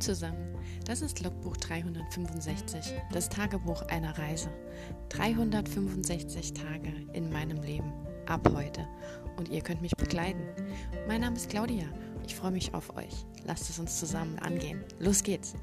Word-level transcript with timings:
Zusammen, 0.00 0.54
das 0.84 1.00
ist 1.00 1.22
Logbuch 1.24 1.56
365, 1.56 2.92
das 3.12 3.30
Tagebuch 3.30 3.82
einer 3.88 4.16
Reise. 4.18 4.50
365 5.08 6.52
Tage 6.52 6.92
in 7.14 7.32
meinem 7.32 7.62
Leben, 7.62 7.92
ab 8.26 8.46
heute. 8.54 8.86
Und 9.38 9.48
ihr 9.48 9.62
könnt 9.62 9.80
mich 9.80 9.96
begleiten. 9.96 10.42
Mein 11.08 11.22
Name 11.22 11.36
ist 11.36 11.48
Claudia, 11.48 11.86
ich 12.26 12.34
freue 12.34 12.50
mich 12.50 12.74
auf 12.74 12.94
euch. 12.96 13.24
Lasst 13.46 13.70
es 13.70 13.78
uns 13.78 13.98
zusammen 13.98 14.38
angehen. 14.38 14.84
Los 14.98 15.22
geht's! 15.22 15.54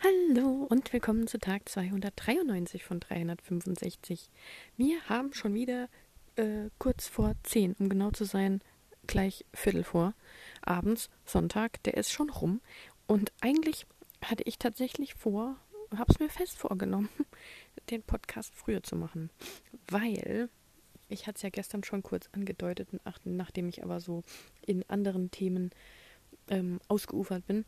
Hallo 0.00 0.66
und 0.68 0.92
willkommen 0.92 1.28
zu 1.28 1.38
Tag 1.38 1.68
293 1.68 2.84
von 2.84 2.98
365. 2.98 4.30
Wir 4.76 5.00
haben 5.08 5.32
schon 5.32 5.54
wieder 5.54 5.88
äh, 6.36 6.70
kurz 6.78 7.06
vor 7.06 7.34
10, 7.44 7.74
um 7.78 7.88
genau 7.88 8.10
zu 8.10 8.24
sein, 8.24 8.62
gleich 9.06 9.44
Viertel 9.52 9.84
vor, 9.84 10.14
abends, 10.62 11.10
Sonntag, 11.24 11.82
der 11.84 11.94
ist 11.94 12.12
schon 12.12 12.30
rum. 12.30 12.60
Und 13.06 13.32
eigentlich 13.40 13.86
hatte 14.22 14.44
ich 14.44 14.58
tatsächlich 14.58 15.14
vor, 15.14 15.56
habe 15.96 16.12
es 16.12 16.20
mir 16.20 16.28
fest 16.28 16.58
vorgenommen, 16.58 17.08
den 17.90 18.02
Podcast 18.02 18.54
früher 18.54 18.82
zu 18.82 18.96
machen. 18.96 19.30
Weil, 19.88 20.48
ich 21.08 21.26
hatte 21.26 21.36
es 21.36 21.42
ja 21.42 21.50
gestern 21.50 21.84
schon 21.84 22.02
kurz 22.02 22.28
angedeutet, 22.32 22.88
nachdem 23.24 23.68
ich 23.68 23.82
aber 23.82 24.00
so 24.00 24.22
in 24.64 24.88
anderen 24.88 25.30
Themen 25.30 25.70
ähm, 26.48 26.80
ausgeufert 26.88 27.46
bin, 27.46 27.64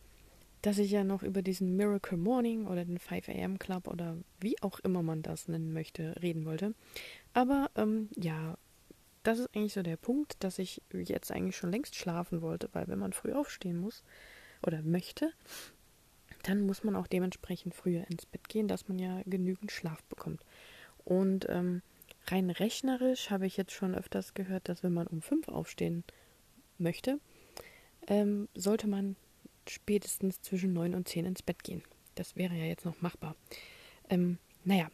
dass 0.62 0.78
ich 0.78 0.90
ja 0.90 1.04
noch 1.04 1.22
über 1.22 1.42
diesen 1.42 1.76
Miracle 1.76 2.16
Morning 2.16 2.66
oder 2.66 2.86
den 2.86 2.98
5 2.98 3.28
AM 3.28 3.58
Club 3.58 3.86
oder 3.86 4.16
wie 4.40 4.60
auch 4.62 4.80
immer 4.80 5.02
man 5.02 5.20
das 5.20 5.46
nennen 5.46 5.74
möchte, 5.74 6.14
reden 6.22 6.46
wollte. 6.46 6.74
Aber 7.34 7.70
ähm, 7.76 8.08
ja, 8.16 8.56
das 9.24 9.38
ist 9.38 9.48
eigentlich 9.54 9.72
so 9.72 9.82
der 9.82 9.96
Punkt, 9.96 10.36
dass 10.44 10.58
ich 10.58 10.82
jetzt 10.92 11.32
eigentlich 11.32 11.56
schon 11.56 11.72
längst 11.72 11.96
schlafen 11.96 12.42
wollte, 12.42 12.68
weil 12.72 12.86
wenn 12.88 12.98
man 12.98 13.12
früh 13.12 13.32
aufstehen 13.32 13.78
muss 13.78 14.04
oder 14.62 14.82
möchte, 14.82 15.32
dann 16.42 16.66
muss 16.66 16.84
man 16.84 16.94
auch 16.94 17.06
dementsprechend 17.06 17.74
früher 17.74 18.06
ins 18.08 18.26
Bett 18.26 18.48
gehen, 18.48 18.68
dass 18.68 18.86
man 18.86 18.98
ja 18.98 19.22
genügend 19.24 19.72
Schlaf 19.72 20.04
bekommt. 20.04 20.44
Und 21.04 21.46
ähm, 21.48 21.82
rein 22.26 22.50
rechnerisch 22.50 23.30
habe 23.30 23.46
ich 23.46 23.56
jetzt 23.56 23.72
schon 23.72 23.94
öfters 23.94 24.34
gehört, 24.34 24.68
dass 24.68 24.82
wenn 24.82 24.92
man 24.92 25.06
um 25.06 25.22
fünf 25.22 25.48
aufstehen 25.48 26.04
möchte, 26.78 27.18
ähm, 28.06 28.48
sollte 28.54 28.86
man 28.86 29.16
spätestens 29.66 30.42
zwischen 30.42 30.74
neun 30.74 30.94
und 30.94 31.08
zehn 31.08 31.24
ins 31.24 31.42
Bett 31.42 31.64
gehen. 31.64 31.82
Das 32.14 32.36
wäre 32.36 32.54
ja 32.54 32.64
jetzt 32.64 32.84
noch 32.84 33.00
machbar. 33.00 33.36
Ähm, 34.10 34.38
naja, 34.64 34.90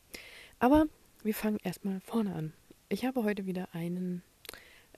aber 0.61 0.87
wir 1.25 1.35
fangen 1.35 1.59
erstmal 1.65 2.01
vorne 2.01 2.35
an. 2.35 2.53
Ich 2.93 3.05
habe 3.05 3.23
heute 3.23 3.47
wieder 3.47 3.73
einen 3.73 4.25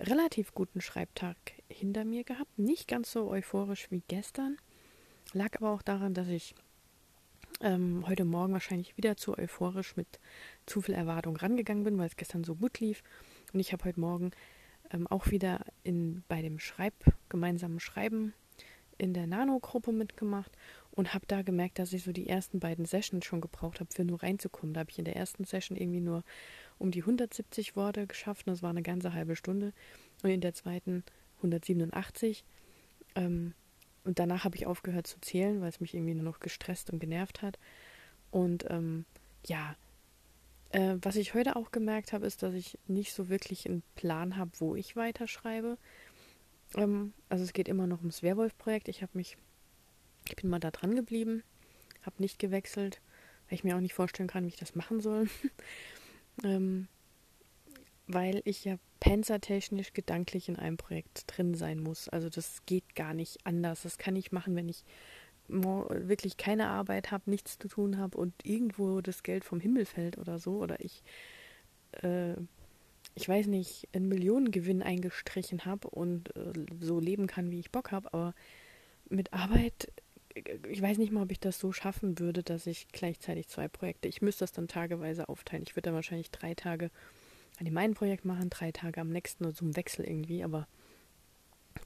relativ 0.01 0.55
guten 0.55 0.81
Schreibtag 0.81 1.37
hinter 1.69 2.07
mir 2.07 2.25
gehabt. 2.25 2.59
Nicht 2.59 2.89
ganz 2.89 3.13
so 3.13 3.29
euphorisch 3.29 3.91
wie 3.91 4.03
gestern. 4.09 4.57
Lag 5.35 5.51
aber 5.57 5.73
auch 5.73 5.83
daran, 5.83 6.15
dass 6.15 6.27
ich 6.29 6.55
ähm, 7.61 8.05
heute 8.09 8.25
Morgen 8.25 8.55
wahrscheinlich 8.55 8.97
wieder 8.97 9.19
zu 9.19 9.37
euphorisch 9.37 9.95
mit 9.95 10.21
zu 10.65 10.81
viel 10.81 10.95
Erwartung 10.95 11.37
rangegangen 11.37 11.85
bin, 11.85 11.99
weil 11.99 12.07
es 12.07 12.17
gestern 12.17 12.45
so 12.45 12.55
gut 12.55 12.81
lief. 12.81 13.03
Und 13.53 13.61
ich 13.61 13.75
habe 13.75 13.85
heute 13.85 14.01
Morgen 14.01 14.31
ähm, 14.91 15.07
auch 15.07 15.27
wieder 15.27 15.63
in, 15.85 16.25
bei 16.29 16.41
dem 16.41 16.61
Schreib, 16.61 16.95
gemeinsamen 17.29 17.79
Schreiben 17.79 18.33
in 18.97 19.13
der 19.13 19.27
Nano-Gruppe 19.27 19.93
mitgemacht 19.93 20.53
und 20.93 21.13
habe 21.13 21.27
da 21.27 21.43
gemerkt, 21.43 21.79
dass 21.79 21.93
ich 21.93 22.05
so 22.05 22.13
die 22.13 22.29
ersten 22.29 22.61
beiden 22.61 22.85
Sessions 22.85 23.25
schon 23.25 23.41
gebraucht 23.41 23.81
habe, 23.81 23.91
für 23.93 24.05
nur 24.05 24.23
reinzukommen. 24.23 24.75
Da 24.75 24.81
habe 24.81 24.91
ich 24.91 24.99
in 24.99 25.05
der 25.05 25.17
ersten 25.17 25.45
Session 25.45 25.77
irgendwie 25.77 26.01
nur 26.01 26.23
um 26.83 26.91
die 26.91 27.01
170 27.01 27.77
Worte 27.77 28.07
geschafft. 28.07 28.47
Das 28.47 28.63
war 28.63 28.71
eine 28.71 28.83
ganze 28.83 29.15
halbe 29.15 29.37
Stunde. 29.37 29.73
Und 30.23 30.31
in 30.31 30.41
der 30.41 30.53
zweiten 30.53 31.05
187. 31.39 32.45
Ähm, 33.15 33.55
und 34.05 34.19
danach 34.19 34.45
habe 34.45 34.57
ich 34.57 34.67
aufgehört 34.67 35.07
zu 35.07 35.21
zählen, 35.21 35.61
weil 35.61 35.69
es 35.69 35.81
mich 35.81 35.95
irgendwie 35.95 36.15
nur 36.15 36.25
noch 36.25 36.41
gestresst 36.41 36.91
und 36.91 36.99
genervt 36.99 37.41
hat. 37.41 37.59
Und 38.31 38.67
ähm, 38.69 39.05
ja, 39.47 39.77
äh, 40.71 40.97
was 41.03 41.17
ich 41.17 41.35
heute 41.35 41.57
auch 41.57 41.71
gemerkt 41.71 42.13
habe, 42.13 42.27
ist, 42.27 42.43
dass 42.43 42.55
ich 42.55 42.79
nicht 42.89 43.13
so 43.13 43.29
wirklich 43.29 43.67
einen 43.67 43.83
Plan 43.95 44.37
habe, 44.37 44.51
wo 44.59 44.75
ich 44.75 44.97
weiterschreibe. 44.97 45.79
Ähm, 46.77 47.13
also 47.29 47.45
es 47.45 47.53
geht 47.53 47.69
immer 47.69 47.87
noch 47.87 48.01
ums 48.01 48.23
Werwolf-Projekt. 48.23 48.89
Ich 48.89 49.03
habe 49.03 49.13
mich, 49.15 49.37
ich 50.29 50.37
bin 50.37 50.51
mal 50.51 50.59
da 50.59 50.71
dran 50.71 50.97
geblieben, 50.97 51.45
habe 52.03 52.17
nicht 52.19 52.39
gewechselt, 52.39 53.01
weil 53.49 53.55
ich 53.55 53.65
mir 53.65 53.77
auch 53.77 53.81
nicht 53.81 53.95
vorstellen 53.95 54.29
kann, 54.29 54.45
wie 54.45 54.49
ich 54.49 54.57
das 54.57 54.75
machen 54.75 55.01
soll. 55.01 55.29
ähm, 56.45 56.89
weil 58.07 58.43
ich 58.45 58.65
ja 58.65 58.77
panzertechnisch 59.01 59.93
gedanklich 59.93 60.49
in 60.49 60.57
einem 60.57 60.77
Projekt 60.77 61.25
drin 61.27 61.55
sein 61.55 61.81
muss. 61.81 62.09
Also 62.09 62.29
das 62.29 62.65
geht 62.67 62.95
gar 62.95 63.15
nicht 63.15 63.45
anders. 63.45 63.83
Das 63.83 63.99
kann 63.99 64.17
ich 64.17 64.33
machen, 64.33 64.55
wenn 64.55 64.69
ich 64.69 64.85
wirklich 65.49 66.37
keine 66.37 66.69
Arbeit 66.69 67.11
habe, 67.11 67.29
nichts 67.29 67.59
zu 67.59 67.69
tun 67.69 67.99
habe 67.99 68.17
und 68.17 68.33
irgendwo 68.45 69.01
das 69.01 69.23
Geld 69.23 69.45
vom 69.45 69.61
Himmel 69.61 69.85
fällt 69.87 70.19
oder 70.19 70.39
so. 70.39 70.59
Oder 70.59 70.81
ich, 70.81 71.03
äh, 72.03 72.35
ich 73.15 73.29
weiß 73.29 73.49
nicht, 73.49 73.89
einen 73.93 74.09
Millionengewinn 74.09 74.83
eingestrichen 74.83 75.65
habe 75.65 75.89
und 75.91 76.35
äh, 76.37 76.53
so 76.81 77.01
leben 77.01 77.27
kann, 77.27 77.51
wie 77.51 77.61
ich 77.61 77.71
Bock 77.71 77.91
habe. 77.91 78.13
Aber 78.15 78.35
mit 79.09 79.33
Arbeit 79.33 79.93
ich 80.69 80.83
weiß 80.83 80.99
nicht 80.99 81.13
mal, 81.13 81.23
ob 81.23 81.31
ich 81.31 81.41
das 81.41 81.59
so 81.59 81.73
schaffen 81.73 82.19
würde, 82.19 82.43
dass 82.43 82.67
ich 82.67 82.89
gleichzeitig 82.89 83.49
zwei 83.49 83.69
Projekte, 83.69 84.09
ich 84.09 84.23
müsste 84.23 84.45
das 84.45 84.53
dann 84.53 84.69
tageweise 84.69 85.29
aufteilen. 85.29 85.65
Ich 85.67 85.77
würde 85.77 85.87
dann 85.87 85.95
wahrscheinlich 85.95 86.31
drei 86.31 86.55
Tage 86.55 86.91
an 87.59 87.67
dem 87.67 87.77
einen 87.77 87.95
Projekt 87.95 88.25
machen, 88.25 88.51
drei 88.51 88.73
Tage 88.73 89.01
am 89.01 89.11
nächsten 89.11 89.45
oder 89.45 89.55
so 89.55 89.65
im 89.65 89.77
Wechsel 89.77 90.05
irgendwie, 90.05 90.43
aber 90.43 90.67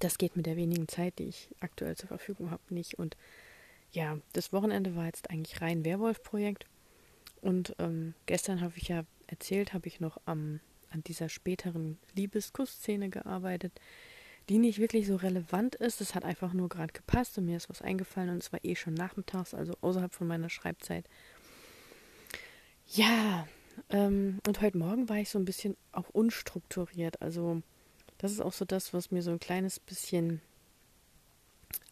das 0.00 0.18
geht 0.18 0.36
mit 0.36 0.46
der 0.46 0.56
wenigen 0.56 0.88
Zeit, 0.88 1.18
die 1.18 1.28
ich 1.28 1.48
aktuell 1.60 1.96
zur 1.96 2.08
Verfügung 2.08 2.50
habe, 2.50 2.62
nicht. 2.70 2.98
Und 2.98 3.16
ja, 3.92 4.18
das 4.32 4.52
Wochenende 4.52 4.96
war 4.96 5.06
jetzt 5.06 5.30
eigentlich 5.30 5.60
rein 5.60 5.84
Werwolf-Projekt. 5.84 6.66
Und 7.40 7.74
ähm, 7.78 8.14
gestern 8.26 8.60
habe 8.60 8.74
ich 8.76 8.88
ja 8.88 9.04
erzählt, 9.26 9.72
habe 9.72 9.88
ich 9.88 10.00
noch 10.00 10.20
am, 10.26 10.60
an 10.90 11.02
dieser 11.04 11.28
späteren 11.28 11.98
Liebeskussszene 12.14 13.08
gearbeitet, 13.08 13.72
die 14.48 14.58
nicht 14.58 14.78
wirklich 14.78 15.06
so 15.06 15.16
relevant 15.16 15.74
ist. 15.74 16.00
Es 16.00 16.14
hat 16.14 16.24
einfach 16.24 16.52
nur 16.52 16.68
gerade 16.68 16.92
gepasst 16.92 17.36
und 17.38 17.46
mir 17.46 17.56
ist 17.56 17.68
was 17.68 17.82
eingefallen 17.82 18.30
und 18.30 18.42
es 18.42 18.52
war 18.52 18.64
eh 18.64 18.76
schon 18.76 18.94
nachmittags, 18.94 19.54
also 19.54 19.74
außerhalb 19.80 20.12
von 20.14 20.26
meiner 20.26 20.50
Schreibzeit. 20.50 21.04
Ja, 22.88 23.48
ähm, 23.90 24.38
und 24.46 24.60
heute 24.60 24.78
Morgen 24.78 25.08
war 25.08 25.16
ich 25.16 25.30
so 25.30 25.38
ein 25.38 25.44
bisschen 25.44 25.76
auch 25.92 26.08
unstrukturiert. 26.10 27.20
Also 27.20 27.62
das 28.18 28.32
ist 28.32 28.40
auch 28.40 28.52
so 28.52 28.64
das, 28.64 28.94
was 28.94 29.10
mir 29.10 29.22
so 29.22 29.30
ein 29.30 29.40
kleines 29.40 29.80
bisschen 29.80 30.40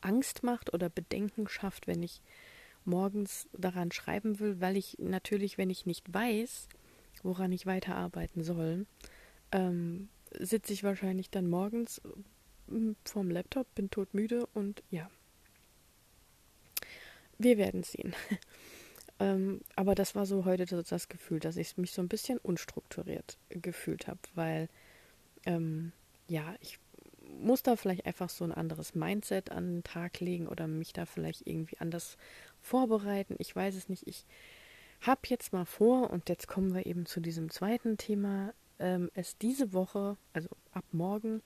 Angst 0.01 0.43
macht 0.43 0.73
oder 0.73 0.89
Bedenken 0.89 1.49
schafft, 1.49 1.87
wenn 1.87 2.03
ich 2.03 2.21
morgens 2.85 3.49
daran 3.53 3.91
schreiben 3.93 4.39
will, 4.39 4.61
weil 4.61 4.77
ich 4.77 4.97
natürlich, 4.99 5.59
wenn 5.59 5.71
ich 5.71 5.87
nicht 5.87 6.13
weiß, 6.13 6.69
woran 7.23 7.53
ich 7.53 7.67
weiterarbeiten 7.67 8.43
soll, 8.43 8.87
ähm, 9.53 10.09
sitze 10.39 10.73
ich 10.73 10.85
wahrscheinlich 10.85 11.31
dann 11.31 11.49
morgens 11.49 12.01
vorm 13.05 13.31
Laptop, 13.31 13.73
bin 13.75 13.91
todmüde 13.91 14.47
und 14.55 14.83
ja. 14.91 15.11
Wir 17.39 17.59
werden 17.59 17.83
sehen. 17.83 18.15
ähm, 19.21 19.61
aber 19.77 19.95
das 19.95 20.15
war 20.15 20.27
so 20.27 20.45
heute 20.45 20.67
das, 20.67 20.89
das 20.89 21.09
Gefühl, 21.09 21.41
dass 21.41 21.57
ich 21.57 21.77
mich 21.77 21.93
so 21.93 22.03
ein 22.03 22.09
bisschen 22.09 22.39
unstrukturiert 22.39 23.39
gefühlt 23.49 24.07
habe, 24.07 24.21
weil 24.35 24.69
ähm, 25.47 25.93
ja, 26.29 26.55
ich 26.61 26.79
muss 27.41 27.63
da 27.63 27.77
vielleicht 27.77 28.07
einfach 28.07 28.29
so 28.29 28.45
ein 28.45 28.53
anderes 28.53 28.95
Mindset 28.95 29.51
an 29.51 29.77
den 29.77 29.85
Tag 29.85 30.21
legen 30.21 30.47
oder 30.47 30.67
mich 30.67 30.93
da 30.93 31.07
vielleicht 31.07 31.47
irgendwie 31.47 31.79
anders 31.79 32.17
vorbereiten. 32.61 33.37
Ich 33.39 33.55
weiß 33.55 33.75
es 33.75 33.89
nicht. 33.89 34.07
Ich 34.07 34.25
habe 35.01 35.21
jetzt 35.27 35.53
mal 35.53 35.65
vor, 35.65 36.11
und 36.11 36.29
jetzt 36.29 36.49
kommen 36.49 36.75
wir 36.75 36.87
eben 36.87 37.07
zu 37.07 37.21
diesem 37.21 37.51
zweiten 37.51 37.99
Thema, 37.99 38.55
ähm, 38.79 39.11
es 39.15 39.37
diese 39.39 39.73
Woche, 39.73 40.17
also 40.33 40.49
ab 40.73 40.85
morgen, 40.93 41.43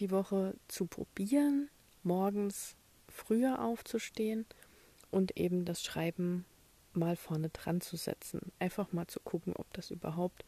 die 0.00 0.10
Woche 0.10 0.54
zu 0.68 0.86
probieren, 0.86 1.68
morgens 2.02 2.76
früher 3.08 3.62
aufzustehen 3.62 4.46
und 5.10 5.36
eben 5.36 5.64
das 5.64 5.82
Schreiben 5.82 6.44
mal 6.92 7.16
vorne 7.16 7.50
dran 7.50 7.80
zu 7.80 7.96
setzen. 7.96 8.52
Einfach 8.58 8.92
mal 8.92 9.06
zu 9.06 9.20
gucken, 9.20 9.54
ob 9.56 9.72
das 9.72 9.90
überhaupt 9.90 10.44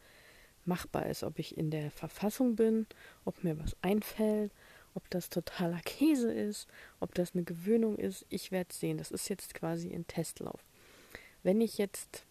machbar 0.65 1.07
ist, 1.07 1.23
ob 1.23 1.39
ich 1.39 1.57
in 1.57 1.71
der 1.71 1.91
Verfassung 1.91 2.55
bin, 2.55 2.87
ob 3.25 3.43
mir 3.43 3.57
was 3.59 3.75
einfällt, 3.81 4.51
ob 4.93 5.09
das 5.09 5.29
totaler 5.29 5.79
Käse 5.81 6.31
ist, 6.33 6.67
ob 6.99 7.13
das 7.15 7.33
eine 7.33 7.43
Gewöhnung 7.43 7.97
ist. 7.97 8.25
Ich 8.29 8.51
werde 8.51 8.73
sehen. 8.73 8.97
Das 8.97 9.11
ist 9.11 9.29
jetzt 9.29 9.53
quasi 9.53 9.93
ein 9.93 10.07
Testlauf. 10.07 10.63
Wenn 11.43 11.61
ich 11.61 11.77
jetzt 11.77 12.25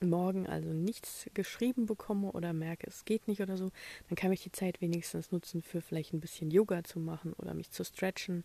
morgen 0.00 0.46
also 0.46 0.72
nichts 0.72 1.28
geschrieben 1.34 1.86
bekomme 1.86 2.32
oder 2.32 2.52
merke, 2.52 2.86
es 2.86 3.04
geht 3.04 3.28
nicht 3.28 3.40
oder 3.40 3.56
so, 3.56 3.70
dann 4.08 4.16
kann 4.16 4.32
ich 4.32 4.42
die 4.42 4.52
Zeit 4.52 4.80
wenigstens 4.80 5.32
nutzen, 5.32 5.62
für 5.62 5.80
vielleicht 5.80 6.12
ein 6.12 6.20
bisschen 6.20 6.50
Yoga 6.50 6.84
zu 6.84 7.00
machen 7.00 7.32
oder 7.34 7.54
mich 7.54 7.70
zu 7.70 7.84
stretchen 7.84 8.44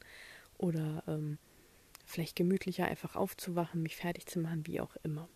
oder 0.58 1.04
ähm, 1.08 1.38
vielleicht 2.06 2.36
gemütlicher 2.36 2.86
einfach 2.86 3.16
aufzuwachen, 3.16 3.82
mich 3.82 3.96
fertig 3.96 4.26
zu 4.26 4.40
machen, 4.40 4.66
wie 4.68 4.82
auch 4.82 4.96
immer. 5.04 5.30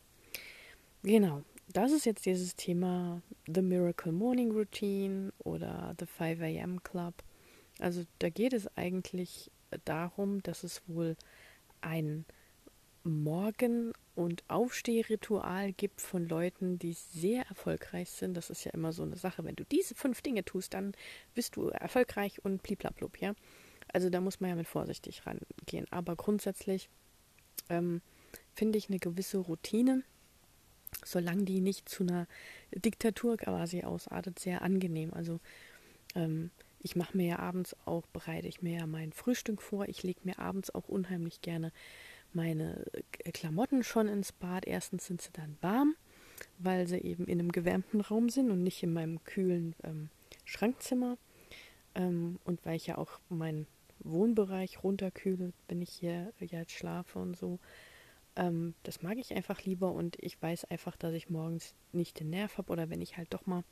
Genau, 1.04 1.44
das 1.74 1.92
ist 1.92 2.06
jetzt 2.06 2.26
dieses 2.26 2.56
Thema 2.56 3.22
The 3.48 3.62
Miracle 3.62 4.12
Morning 4.12 4.52
Routine 4.52 5.32
oder 5.40 5.96
The 6.00 6.06
5 6.06 6.42
AM 6.42 6.84
Club 6.84 7.14
Also 7.80 8.04
da 8.20 8.30
geht 8.30 8.54
es 8.54 8.68
eigentlich 8.78 9.52
darum, 9.86 10.42
dass 10.44 10.64
es 10.64 10.82
wohl 10.88 11.16
ein 11.82 12.26
Morgen- 13.08 13.94
und 14.16 14.44
Aufstehritual 14.48 15.74
gibt 15.74 16.02
von 16.02 16.28
Leuten, 16.28 16.80
die 16.80 16.94
sehr 16.94 17.46
erfolgreich 17.48 18.10
sind. 18.10 18.36
Das 18.36 18.50
ist 18.50 18.64
ja 18.64 18.72
immer 18.72 18.92
so 18.92 19.04
eine 19.04 19.18
Sache. 19.18 19.44
Wenn 19.44 19.56
du 19.56 19.64
diese 19.66 19.96
fünf 19.96 20.22
Dinge 20.22 20.44
tust, 20.44 20.74
dann 20.74 20.94
bist 21.36 21.56
du 21.56 21.70
erfolgreich 21.70 22.44
und 22.44 22.64
bliblablub, 22.64 23.18
ja. 23.20 23.34
Also 23.94 24.10
da 24.10 24.20
muss 24.22 24.40
man 24.40 24.50
ja 24.50 24.56
mit 24.56 24.68
vorsichtig 24.68 25.24
rangehen. 25.26 25.88
Aber 25.92 26.16
grundsätzlich 26.16 26.90
ähm, 27.70 28.02
finde 28.54 28.78
ich 28.78 28.90
eine 28.90 29.00
gewisse 29.00 29.38
Routine, 29.38 30.04
solange 31.06 31.44
die 31.44 31.62
nicht 31.62 31.88
zu 31.88 32.04
einer 32.04 32.28
Diktatur 32.72 33.38
quasi 33.38 33.84
ausartet, 33.84 34.40
sehr 34.40 34.62
angenehm. 34.62 35.14
Also 35.14 35.40
ähm, 36.16 36.52
ich 36.82 36.96
mache 36.96 37.16
mir 37.18 37.28
ja 37.28 37.40
abends 37.40 37.76
auch, 37.86 38.06
bereite 38.08 38.48
ich 38.48 38.62
mir 38.62 38.80
ja 38.80 38.88
mein 38.88 39.14
Frühstück 39.14 39.62
vor. 39.62 39.88
Ich 39.88 40.04
lege 40.04 40.20
mir 40.24 40.40
abends 40.40 40.74
auch 40.74 40.88
unheimlich 40.88 41.42
gerne 41.42 41.72
meine 42.34 42.86
Klamotten 43.34 43.84
schon 43.84 44.08
ins 44.08 44.32
Bad. 44.32 44.66
Erstens 44.66 45.06
sind 45.06 45.22
sie 45.22 45.32
dann 45.34 45.58
warm, 45.62 45.96
weil 46.60 46.88
sie 46.88 47.00
eben 47.00 47.26
in 47.26 47.40
einem 47.40 47.52
gewärmten 47.52 48.02
Raum 48.02 48.30
sind 48.30 48.52
und 48.52 48.64
nicht 48.64 48.84
in 48.84 48.94
meinem 48.94 49.24
kühlen 49.24 49.76
ähm, 49.84 50.10
Schrankzimmer. 50.46 51.18
Ähm, 51.96 52.40
und 52.44 52.66
weil 52.66 52.76
ich 52.76 52.88
ja 52.88 52.98
auch 52.98 53.20
meinen 53.30 53.68
Wohnbereich 54.00 54.84
runterkühle, 54.84 55.54
wenn 55.68 55.82
ich 55.82 55.90
hier 55.90 56.32
jetzt 56.40 56.72
schlafe 56.72 57.20
und 57.20 57.36
so. 57.36 57.60
Ähm, 58.36 58.76
das 58.84 59.02
mag 59.02 59.18
ich 59.18 59.34
einfach 59.34 59.64
lieber 59.64 59.92
und 59.92 60.16
ich 60.22 60.42
weiß 60.42 60.66
einfach, 60.66 60.96
dass 60.96 61.14
ich 61.14 61.30
morgens 61.30 61.74
nicht 61.92 62.20
den 62.20 62.30
Nerv 62.30 62.58
habe 62.58 62.72
oder 62.72 62.90
wenn 62.90 63.02
ich 63.02 63.18
halt 63.18 63.34
doch 63.34 63.46
mal 63.46 63.64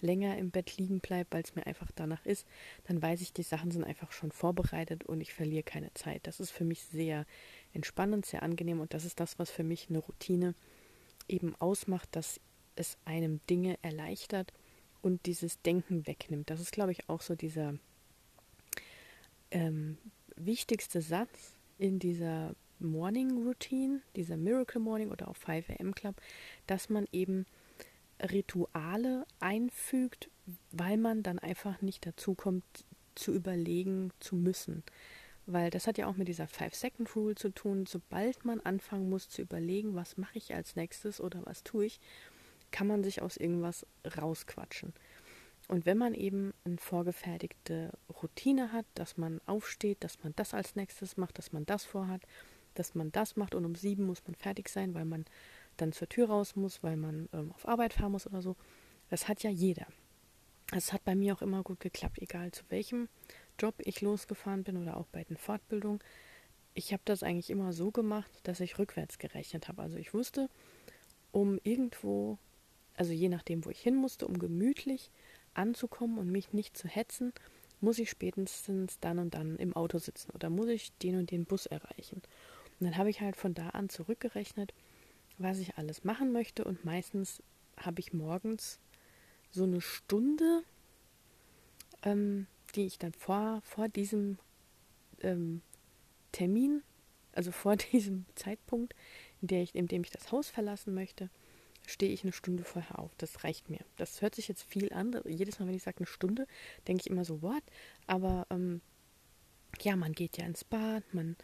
länger 0.00 0.36
im 0.38 0.50
Bett 0.50 0.76
liegen 0.76 1.00
bleibe, 1.00 1.28
weil 1.30 1.42
es 1.42 1.54
mir 1.54 1.66
einfach 1.66 1.90
danach 1.94 2.24
ist, 2.26 2.46
dann 2.84 3.00
weiß 3.00 3.20
ich, 3.22 3.32
die 3.32 3.42
Sachen 3.42 3.70
sind 3.70 3.84
einfach 3.84 4.12
schon 4.12 4.30
vorbereitet 4.30 5.04
und 5.04 5.20
ich 5.20 5.32
verliere 5.32 5.62
keine 5.62 5.92
Zeit. 5.94 6.26
Das 6.26 6.40
ist 6.40 6.50
für 6.50 6.64
mich 6.64 6.84
sehr 6.84 7.24
entspannend, 7.76 8.26
sehr 8.26 8.42
angenehm 8.42 8.80
und 8.80 8.94
das 8.94 9.04
ist 9.04 9.20
das, 9.20 9.38
was 9.38 9.50
für 9.50 9.64
mich 9.64 9.88
eine 9.88 9.98
Routine 9.98 10.54
eben 11.28 11.54
ausmacht, 11.56 12.08
dass 12.12 12.40
es 12.74 12.98
einem 13.04 13.40
Dinge 13.48 13.78
erleichtert 13.82 14.52
und 15.02 15.26
dieses 15.26 15.62
Denken 15.62 16.06
wegnimmt. 16.06 16.50
Das 16.50 16.60
ist, 16.60 16.72
glaube 16.72 16.92
ich, 16.92 17.08
auch 17.08 17.22
so 17.22 17.34
dieser 17.34 17.74
ähm, 19.50 19.98
wichtigste 20.36 21.00
Satz 21.00 21.54
in 21.78 21.98
dieser 21.98 22.54
Morning 22.78 23.44
Routine, 23.46 24.02
dieser 24.16 24.36
Miracle 24.36 24.80
Morning 24.80 25.10
oder 25.10 25.28
auch 25.28 25.36
5 25.36 25.70
AM 25.70 25.94
Club, 25.94 26.16
dass 26.66 26.88
man 26.88 27.06
eben 27.12 27.46
Rituale 28.20 29.26
einfügt, 29.40 30.30
weil 30.72 30.96
man 30.96 31.22
dann 31.22 31.38
einfach 31.38 31.80
nicht 31.82 32.06
dazu 32.06 32.34
kommt, 32.34 32.64
zu 33.14 33.32
überlegen 33.32 34.10
zu 34.20 34.36
müssen. 34.36 34.82
Weil 35.46 35.70
das 35.70 35.86
hat 35.86 35.96
ja 35.96 36.06
auch 36.06 36.16
mit 36.16 36.28
dieser 36.28 36.48
Five-Second-Rule 36.48 37.36
zu 37.36 37.50
tun. 37.50 37.86
Sobald 37.86 38.44
man 38.44 38.60
anfangen 38.60 39.08
muss 39.08 39.28
zu 39.28 39.42
überlegen, 39.42 39.94
was 39.94 40.16
mache 40.16 40.38
ich 40.38 40.54
als 40.54 40.74
nächstes 40.74 41.20
oder 41.20 41.40
was 41.44 41.62
tue 41.62 41.86
ich, 41.86 42.00
kann 42.72 42.88
man 42.88 43.04
sich 43.04 43.22
aus 43.22 43.36
irgendwas 43.36 43.86
rausquatschen. 44.04 44.92
Und 45.68 45.86
wenn 45.86 45.98
man 45.98 46.14
eben 46.14 46.52
eine 46.64 46.78
vorgefertigte 46.78 47.90
Routine 48.22 48.72
hat, 48.72 48.86
dass 48.94 49.16
man 49.16 49.40
aufsteht, 49.46 50.02
dass 50.04 50.22
man 50.22 50.32
das 50.36 50.54
als 50.54 50.76
nächstes 50.76 51.16
macht, 51.16 51.38
dass 51.38 51.52
man 51.52 51.66
das 51.66 51.84
vorhat, 51.84 52.22
dass 52.74 52.94
man 52.94 53.10
das 53.10 53.36
macht 53.36 53.54
und 53.54 53.64
um 53.64 53.74
sieben 53.74 54.04
muss 54.04 54.22
man 54.26 54.34
fertig 54.34 54.68
sein, 54.68 54.94
weil 54.94 55.04
man 55.04 55.24
dann 55.76 55.92
zur 55.92 56.08
Tür 56.08 56.28
raus 56.28 56.56
muss, 56.56 56.82
weil 56.82 56.96
man 56.96 57.28
ähm, 57.32 57.52
auf 57.52 57.66
Arbeit 57.66 57.94
fahren 57.94 58.12
muss 58.12 58.26
oder 58.26 58.42
so. 58.42 58.56
Das 59.10 59.28
hat 59.28 59.42
ja 59.42 59.50
jeder. 59.50 59.86
Es 60.72 60.92
hat 60.92 61.04
bei 61.04 61.14
mir 61.14 61.34
auch 61.34 61.42
immer 61.42 61.62
gut 61.62 61.80
geklappt, 61.80 62.18
egal 62.20 62.52
zu 62.52 62.64
welchem 62.68 63.08
Job 63.58 63.74
ich 63.78 64.00
losgefahren 64.00 64.64
bin 64.64 64.76
oder 64.76 64.96
auch 64.96 65.06
bei 65.06 65.24
den 65.24 65.36
Fortbildungen. 65.36 66.00
Ich 66.74 66.92
habe 66.92 67.02
das 67.04 67.22
eigentlich 67.22 67.50
immer 67.50 67.72
so 67.72 67.90
gemacht, 67.90 68.30
dass 68.44 68.60
ich 68.60 68.78
rückwärts 68.78 69.18
gerechnet 69.18 69.68
habe. 69.68 69.82
Also 69.82 69.96
ich 69.96 70.12
wusste, 70.12 70.48
um 71.32 71.58
irgendwo, 71.62 72.38
also 72.94 73.12
je 73.12 73.28
nachdem, 73.28 73.64
wo 73.64 73.70
ich 73.70 73.80
hin 73.80 73.96
musste, 73.96 74.26
um 74.26 74.38
gemütlich 74.38 75.10
anzukommen 75.54 76.18
und 76.18 76.30
mich 76.30 76.52
nicht 76.52 76.76
zu 76.76 76.88
hetzen, 76.88 77.32
muss 77.80 77.98
ich 77.98 78.10
spätestens 78.10 78.98
dann 79.00 79.18
und 79.18 79.34
dann 79.34 79.56
im 79.56 79.74
Auto 79.74 79.98
sitzen 79.98 80.30
oder 80.30 80.50
muss 80.50 80.68
ich 80.68 80.92
den 80.98 81.18
und 81.18 81.30
den 81.30 81.44
Bus 81.44 81.66
erreichen. 81.66 82.22
Und 82.78 82.86
dann 82.86 82.96
habe 82.96 83.10
ich 83.10 83.20
halt 83.20 83.36
von 83.36 83.54
da 83.54 83.70
an 83.70 83.88
zurückgerechnet, 83.88 84.74
was 85.38 85.58
ich 85.58 85.76
alles 85.76 86.04
machen 86.04 86.32
möchte. 86.32 86.64
Und 86.64 86.84
meistens 86.84 87.42
habe 87.76 88.00
ich 88.00 88.12
morgens 88.12 88.78
so 89.50 89.64
eine 89.64 89.80
Stunde, 89.80 90.62
ähm, 92.02 92.46
die 92.76 92.86
ich 92.86 92.98
dann 92.98 93.12
vor, 93.12 93.60
vor 93.64 93.88
diesem 93.88 94.38
ähm, 95.20 95.62
Termin, 96.32 96.82
also 97.32 97.52
vor 97.52 97.76
diesem 97.92 98.26
Zeitpunkt, 98.34 98.94
in, 99.40 99.48
der 99.48 99.62
ich, 99.62 99.74
in 99.74 99.88
dem 99.88 100.02
ich 100.02 100.10
das 100.10 100.30
Haus 100.32 100.50
verlassen 100.50 100.94
möchte, 100.94 101.30
stehe 101.86 102.12
ich 102.12 102.22
eine 102.22 102.32
Stunde 102.32 102.64
vorher 102.64 102.98
auf. 102.98 103.12
Das 103.16 103.44
reicht 103.44 103.70
mir. 103.70 103.80
Das 103.96 104.20
hört 104.20 104.34
sich 104.34 104.48
jetzt 104.48 104.64
viel 104.64 104.92
an. 104.92 105.20
Jedes 105.24 105.58
Mal, 105.58 105.68
wenn 105.68 105.74
ich 105.74 105.84
sage 105.84 105.98
eine 105.98 106.06
Stunde, 106.06 106.46
denke 106.88 107.02
ich 107.02 107.10
immer 107.10 107.24
so, 107.24 107.42
what? 107.42 107.62
Aber 108.06 108.46
ähm, 108.50 108.80
ja, 109.80 109.96
man 109.96 110.12
geht 110.12 110.36
ja 110.36 110.46
ins 110.46 110.64
Bad, 110.64 111.02
man, 111.12 111.36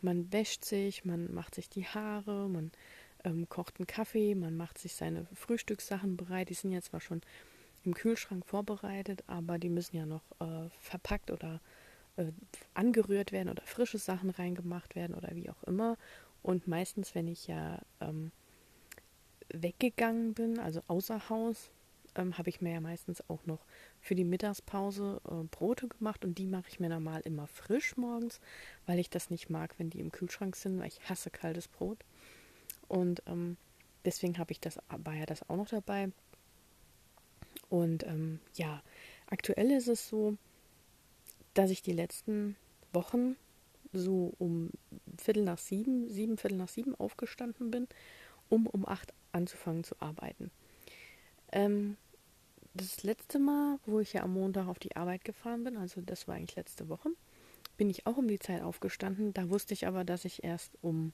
man 0.00 0.32
wäscht 0.32 0.64
sich, 0.64 1.04
man 1.04 1.32
macht 1.34 1.54
sich 1.54 1.68
die 1.68 1.86
Haare, 1.86 2.48
man 2.48 2.72
ähm, 3.24 3.48
kocht 3.48 3.78
einen 3.78 3.86
Kaffee, 3.86 4.34
man 4.34 4.56
macht 4.56 4.78
sich 4.78 4.94
seine 4.94 5.26
Frühstückssachen 5.34 6.16
bereit. 6.16 6.48
Die 6.48 6.54
sind 6.54 6.72
ja 6.72 6.80
zwar 6.80 7.00
schon 7.00 7.20
im 7.84 7.94
Kühlschrank 7.94 8.46
vorbereitet, 8.46 9.24
aber 9.26 9.58
die 9.58 9.68
müssen 9.68 9.96
ja 9.96 10.06
noch 10.06 10.22
äh, 10.40 10.68
verpackt 10.80 11.30
oder 11.30 11.60
äh, 12.16 12.26
angerührt 12.74 13.32
werden 13.32 13.48
oder 13.48 13.62
frische 13.62 13.98
Sachen 13.98 14.30
reingemacht 14.30 14.94
werden 14.94 15.14
oder 15.14 15.34
wie 15.34 15.50
auch 15.50 15.62
immer. 15.64 15.96
Und 16.42 16.68
meistens, 16.68 17.14
wenn 17.14 17.28
ich 17.28 17.46
ja 17.46 17.80
ähm, 18.00 18.32
weggegangen 19.52 20.34
bin, 20.34 20.58
also 20.58 20.80
außer 20.86 21.28
Haus, 21.28 21.70
ähm, 22.16 22.36
habe 22.38 22.50
ich 22.50 22.60
mir 22.60 22.72
ja 22.72 22.80
meistens 22.80 23.22
auch 23.28 23.44
noch 23.46 23.60
für 24.00 24.14
die 24.14 24.24
Mittagspause 24.24 25.20
äh, 25.28 25.44
Brote 25.44 25.88
gemacht 25.88 26.24
und 26.24 26.38
die 26.38 26.46
mache 26.46 26.68
ich 26.68 26.80
mir 26.80 26.88
normal 26.88 27.20
immer 27.24 27.46
frisch 27.46 27.96
morgens, 27.96 28.40
weil 28.86 28.98
ich 28.98 29.10
das 29.10 29.30
nicht 29.30 29.50
mag, 29.50 29.74
wenn 29.78 29.90
die 29.90 30.00
im 30.00 30.12
Kühlschrank 30.12 30.56
sind, 30.56 30.78
weil 30.78 30.88
ich 30.88 31.08
hasse 31.08 31.30
kaltes 31.30 31.68
Brot. 31.68 31.98
Und 32.88 33.22
ähm, 33.26 33.56
deswegen 34.04 34.38
habe 34.38 34.52
ich 34.52 34.60
das, 34.60 34.78
war 34.88 35.14
ja 35.14 35.26
das 35.26 35.48
auch 35.48 35.56
noch 35.56 35.68
dabei. 35.68 36.10
Und 37.70 38.04
ähm, 38.06 38.40
ja, 38.54 38.82
aktuell 39.26 39.70
ist 39.70 39.88
es 39.88 40.08
so, 40.08 40.36
dass 41.54 41.70
ich 41.70 41.82
die 41.82 41.92
letzten 41.92 42.56
Wochen 42.92 43.36
so 43.92 44.34
um 44.38 44.70
Viertel 45.16 45.44
nach 45.44 45.58
sieben, 45.58 46.08
sieben 46.08 46.36
Viertel 46.36 46.58
nach 46.58 46.68
sieben 46.68 46.94
aufgestanden 46.94 47.70
bin, 47.70 47.88
um 48.48 48.66
um 48.66 48.86
acht 48.86 49.14
anzufangen 49.32 49.84
zu 49.84 49.94
arbeiten. 50.00 50.50
Ähm, 51.52 51.96
das 52.74 53.02
letzte 53.02 53.38
Mal, 53.38 53.78
wo 53.86 54.00
ich 54.00 54.12
ja 54.12 54.22
am 54.22 54.34
Montag 54.34 54.68
auf 54.68 54.78
die 54.78 54.94
Arbeit 54.96 55.24
gefahren 55.24 55.64
bin, 55.64 55.76
also 55.76 56.00
das 56.00 56.28
war 56.28 56.36
eigentlich 56.36 56.56
letzte 56.56 56.88
Woche, 56.88 57.10
bin 57.76 57.90
ich 57.90 58.06
auch 58.06 58.16
um 58.16 58.28
die 58.28 58.38
Zeit 58.38 58.62
aufgestanden. 58.62 59.32
Da 59.32 59.48
wusste 59.48 59.74
ich 59.74 59.86
aber, 59.86 60.04
dass 60.04 60.24
ich 60.24 60.44
erst 60.44 60.72
um 60.82 61.12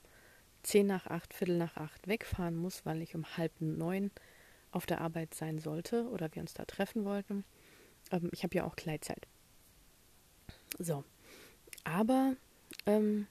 zehn 0.62 0.86
nach 0.86 1.06
acht, 1.06 1.32
Viertel 1.32 1.56
nach 1.58 1.76
acht 1.76 2.08
wegfahren 2.08 2.56
muss, 2.56 2.84
weil 2.84 3.00
ich 3.02 3.14
um 3.14 3.36
halb 3.36 3.52
neun 3.60 4.10
auf 4.72 4.86
der 4.86 5.00
Arbeit 5.00 5.34
sein 5.34 5.58
sollte 5.58 6.08
oder 6.08 6.34
wir 6.34 6.42
uns 6.42 6.54
da 6.54 6.64
treffen 6.64 7.04
wollten. 7.04 7.44
Ähm, 8.10 8.30
ich 8.32 8.42
habe 8.42 8.54
ja 8.56 8.64
auch 8.64 8.76
Gleitzeit. 8.76 9.26
So. 10.78 11.04
Aber 11.84 12.34
ähm, 12.84 13.26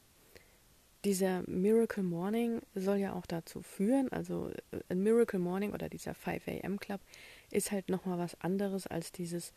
dieser 1.04 1.44
Miracle 1.48 2.04
Morning 2.04 2.62
soll 2.74 2.98
ja 2.98 3.14
auch 3.14 3.26
dazu 3.26 3.62
führen, 3.62 4.12
also 4.12 4.50
äh, 4.72 4.80
ein 4.90 5.04
Miracle 5.04 5.40
Morning 5.40 5.74
oder 5.74 5.90
dieser 5.90 6.16
5 6.16 6.48
AM 6.48 6.80
Club 6.80 7.02
ist 7.52 7.72
halt 7.72 7.90
nochmal 7.90 8.18
was 8.18 8.40
anderes 8.42 8.88
als 8.88 9.12
dieses 9.12 9.54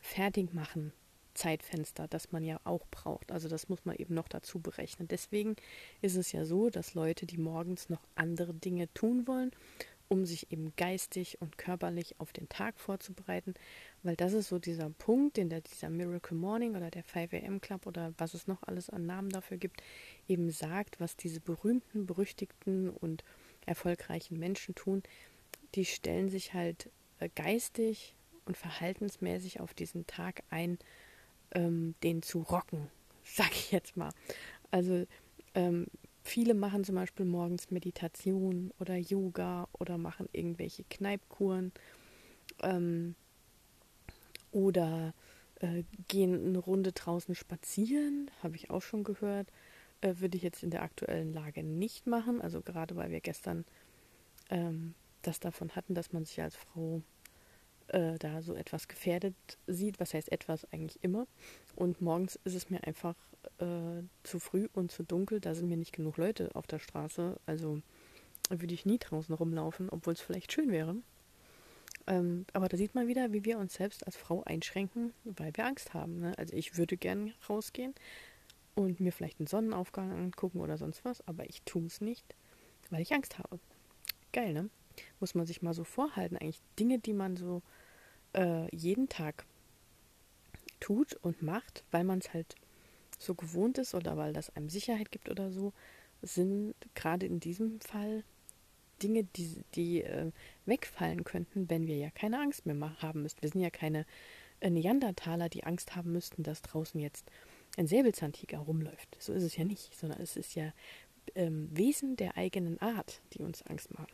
Fertigmachen 0.00 0.92
Zeitfenster, 1.34 2.06
das 2.08 2.32
man 2.32 2.44
ja 2.44 2.60
auch 2.64 2.86
braucht. 2.90 3.32
Also 3.32 3.48
das 3.48 3.68
muss 3.68 3.84
man 3.84 3.96
eben 3.96 4.14
noch 4.14 4.28
dazu 4.28 4.60
berechnen. 4.60 5.08
Deswegen 5.08 5.56
ist 6.00 6.16
es 6.16 6.32
ja 6.32 6.44
so, 6.44 6.70
dass 6.70 6.94
Leute, 6.94 7.26
die 7.26 7.38
morgens 7.38 7.88
noch 7.88 8.06
andere 8.14 8.54
Dinge 8.54 8.92
tun 8.94 9.26
wollen, 9.26 9.50
um 10.08 10.24
sich 10.24 10.52
eben 10.52 10.72
geistig 10.76 11.40
und 11.40 11.58
körperlich 11.58 12.20
auf 12.20 12.32
den 12.32 12.48
Tag 12.48 12.78
vorzubereiten, 12.78 13.54
weil 14.02 14.16
das 14.16 14.32
ist 14.32 14.48
so 14.48 14.58
dieser 14.58 14.90
Punkt, 14.90 15.36
den 15.36 15.48
der, 15.48 15.60
dieser 15.60 15.90
Miracle 15.90 16.36
Morning 16.36 16.76
oder 16.76 16.90
der 16.90 17.04
5 17.04 17.32
AM 17.32 17.60
Club 17.60 17.86
oder 17.86 18.12
was 18.18 18.34
es 18.34 18.46
noch 18.46 18.62
alles 18.62 18.90
an 18.90 19.06
Namen 19.06 19.30
dafür 19.30 19.56
gibt, 19.56 19.82
eben 20.28 20.50
sagt, 20.50 21.00
was 21.00 21.16
diese 21.16 21.40
berühmten, 21.40 22.06
berüchtigten 22.06 22.90
und 22.90 23.24
erfolgreichen 23.66 24.38
Menschen 24.38 24.74
tun. 24.74 25.02
Die 25.74 25.84
stellen 25.84 26.28
sich 26.28 26.54
halt 26.54 26.90
äh, 27.18 27.28
geistig 27.34 28.14
und 28.44 28.56
verhaltensmäßig 28.56 29.60
auf 29.60 29.74
diesen 29.74 30.06
Tag 30.06 30.42
ein, 30.50 30.78
ähm, 31.52 31.94
den 32.02 32.22
zu 32.22 32.42
rocken, 32.42 32.90
sag 33.24 33.52
ich 33.52 33.72
jetzt 33.72 33.96
mal. 33.96 34.10
Also 34.70 35.06
ähm, 35.54 35.86
viele 36.24 36.54
machen 36.54 36.84
zum 36.84 36.96
Beispiel 36.96 37.26
morgens 37.26 37.70
Meditation 37.70 38.72
oder 38.80 38.96
Yoga 38.96 39.68
oder 39.78 39.98
machen 39.98 40.28
irgendwelche 40.32 40.84
Kneipkuren 40.84 41.72
ähm, 42.62 43.14
oder 44.50 45.14
Äh, 45.60 45.84
gehen 46.08 46.48
eine 46.48 46.58
Runde 46.58 46.92
draußen 46.92 47.34
spazieren, 47.36 48.28
habe 48.42 48.56
ich 48.56 48.70
auch 48.70 48.82
schon 48.82 49.04
gehört. 49.04 49.48
Äh, 50.00 50.16
würde 50.18 50.36
ich 50.36 50.42
jetzt 50.42 50.64
in 50.64 50.70
der 50.70 50.82
aktuellen 50.82 51.32
Lage 51.32 51.62
nicht 51.62 52.06
machen. 52.08 52.40
Also 52.42 52.60
gerade 52.60 52.96
weil 52.96 53.10
wir 53.12 53.20
gestern 53.20 53.64
ähm, 54.50 54.94
das 55.22 55.38
davon 55.40 55.70
hatten, 55.76 55.94
dass 55.94 56.12
man 56.12 56.24
sich 56.24 56.42
als 56.42 56.56
Frau 56.56 57.02
äh, 57.88 58.18
da 58.18 58.42
so 58.42 58.54
etwas 58.54 58.88
gefährdet 58.88 59.34
sieht. 59.66 60.00
Was 60.00 60.14
heißt 60.14 60.32
etwas 60.32 60.70
eigentlich 60.72 61.02
immer. 61.02 61.26
Und 61.76 62.00
morgens 62.00 62.38
ist 62.44 62.54
es 62.54 62.70
mir 62.70 62.84
einfach 62.84 63.16
äh, 63.58 64.02
zu 64.22 64.38
früh 64.38 64.68
und 64.72 64.90
zu 64.90 65.02
dunkel. 65.02 65.40
Da 65.40 65.54
sind 65.54 65.68
mir 65.68 65.76
nicht 65.76 65.92
genug 65.92 66.16
Leute 66.16 66.50
auf 66.54 66.66
der 66.66 66.78
Straße. 66.78 67.38
Also 67.46 67.80
würde 68.50 68.74
ich 68.74 68.86
nie 68.86 68.98
draußen 68.98 69.34
rumlaufen, 69.34 69.88
obwohl 69.90 70.12
es 70.12 70.20
vielleicht 70.20 70.52
schön 70.52 70.70
wäre. 70.70 70.96
Ähm, 72.06 72.44
aber 72.52 72.68
da 72.68 72.76
sieht 72.76 72.94
man 72.94 73.08
wieder, 73.08 73.32
wie 73.32 73.44
wir 73.44 73.58
uns 73.58 73.74
selbst 73.74 74.06
als 74.06 74.16
Frau 74.16 74.42
einschränken, 74.44 75.12
weil 75.24 75.52
wir 75.54 75.66
Angst 75.66 75.94
haben. 75.94 76.20
Ne? 76.20 76.34
Also 76.36 76.54
ich 76.54 76.76
würde 76.76 76.96
gern 76.96 77.32
rausgehen 77.48 77.94
und 78.74 79.00
mir 79.00 79.12
vielleicht 79.12 79.40
einen 79.40 79.46
Sonnenaufgang 79.46 80.12
angucken 80.12 80.60
oder 80.60 80.76
sonst 80.76 81.04
was, 81.04 81.26
aber 81.26 81.48
ich 81.48 81.62
tue 81.62 81.86
es 81.86 82.00
nicht, 82.00 82.34
weil 82.90 83.00
ich 83.00 83.14
Angst 83.14 83.38
habe. 83.38 83.58
Geil, 84.32 84.52
ne? 84.52 84.68
Muss 85.20 85.34
man 85.34 85.46
sich 85.46 85.62
mal 85.62 85.74
so 85.74 85.84
vorhalten. 85.84 86.36
Eigentlich 86.36 86.60
Dinge, 86.78 86.98
die 86.98 87.12
man 87.12 87.36
so 87.36 87.62
äh, 88.34 88.74
jeden 88.74 89.08
Tag 89.08 89.44
tut 90.80 91.14
und 91.14 91.42
macht, 91.42 91.84
weil 91.90 92.04
man 92.04 92.18
es 92.18 92.32
halt 92.32 92.54
so 93.18 93.34
gewohnt 93.34 93.78
ist 93.78 93.94
oder 93.94 94.16
weil 94.16 94.32
das 94.32 94.54
einem 94.56 94.68
Sicherheit 94.68 95.10
gibt 95.10 95.30
oder 95.30 95.50
so, 95.50 95.72
sind 96.22 96.74
gerade 96.94 97.26
in 97.26 97.40
diesem 97.40 97.80
Fall 97.80 98.24
Dinge, 99.02 99.24
die, 99.24 99.62
die 99.74 100.02
äh, 100.02 100.30
wegfallen 100.66 101.24
könnten, 101.24 101.68
wenn 101.68 101.86
wir 101.86 101.96
ja 101.96 102.10
keine 102.10 102.40
Angst 102.40 102.66
mehr 102.66 103.02
haben 103.02 103.22
müssten. 103.22 103.42
Wir 103.42 103.50
sind 103.50 103.60
ja 103.60 103.70
keine 103.70 104.06
äh, 104.60 104.70
Neandertaler, 104.70 105.48
die 105.48 105.64
Angst 105.64 105.96
haben 105.96 106.12
müssten, 106.12 106.42
dass 106.42 106.62
draußen 106.62 107.00
jetzt 107.00 107.30
ein 107.76 107.86
Säbelzahntiger 107.86 108.58
rumläuft. 108.58 109.16
So 109.18 109.32
ist 109.32 109.42
es 109.42 109.56
ja 109.56 109.64
nicht, 109.64 109.96
sondern 109.98 110.20
es 110.20 110.36
ist 110.36 110.54
ja 110.54 110.72
ähm, 111.34 111.68
Wesen 111.72 112.16
der 112.16 112.36
eigenen 112.36 112.80
Art, 112.80 113.20
die 113.32 113.42
uns 113.42 113.62
Angst 113.62 113.92
machen. 113.94 114.12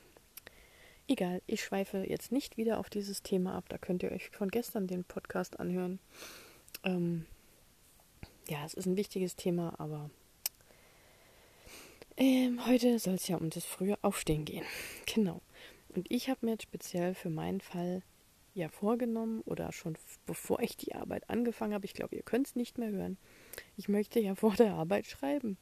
Egal, 1.11 1.43
ich 1.49 1.65
schweife 1.65 2.05
jetzt 2.09 2.31
nicht 2.31 2.57
wieder 2.57 2.79
auf 2.79 2.89
dieses 2.89 3.25
Thema 3.25 3.57
ab. 3.57 3.65
Da 3.69 3.79
könnt 3.79 4.05
ihr 4.05 4.13
euch 4.13 4.31
von 4.31 4.49
gestern 4.49 4.87
den 4.87 5.03
Podcast 5.03 5.59
anhören. 5.59 5.99
Ähm, 6.85 7.27
ja, 8.49 8.65
es 8.65 8.75
ist 8.75 8.87
ein 8.87 8.97
wichtiges 8.97 9.35
Thema, 9.35 9.75
aber 9.79 10.09
ähm, 12.17 12.65
heute 12.65 13.01
soll 13.01 13.15
es 13.15 13.27
ja 13.27 13.39
um 13.39 13.51
das 13.51 13.65
frühe 13.65 13.99
Aufstehen 14.03 14.45
gehen. 14.45 14.65
Genau. 15.13 15.43
Und 15.89 16.07
ich 16.09 16.29
habe 16.31 16.47
mir 16.47 16.53
jetzt 16.53 16.63
speziell 16.63 17.17
für 17.17 17.29
meinen 17.29 17.61
Fall 17.61 18.03
ja 18.55 18.69
vorgenommen 18.69 19.41
oder 19.41 19.73
schon 19.73 19.99
bevor 20.27 20.61
ich 20.61 20.77
die 20.77 20.95
Arbeit 20.95 21.29
angefangen 21.29 21.75
habe, 21.75 21.87
ich 21.87 21.95
glaube, 21.95 22.15
ihr 22.15 22.23
könnt 22.23 22.47
es 22.47 22.55
nicht 22.55 22.79
mehr 22.79 22.93
hören, 22.93 23.19
ich 23.77 23.89
möchte 23.89 24.21
ja 24.21 24.35
vor 24.37 24.55
der 24.55 24.75
Arbeit 24.75 25.09
schreiben, 25.09 25.59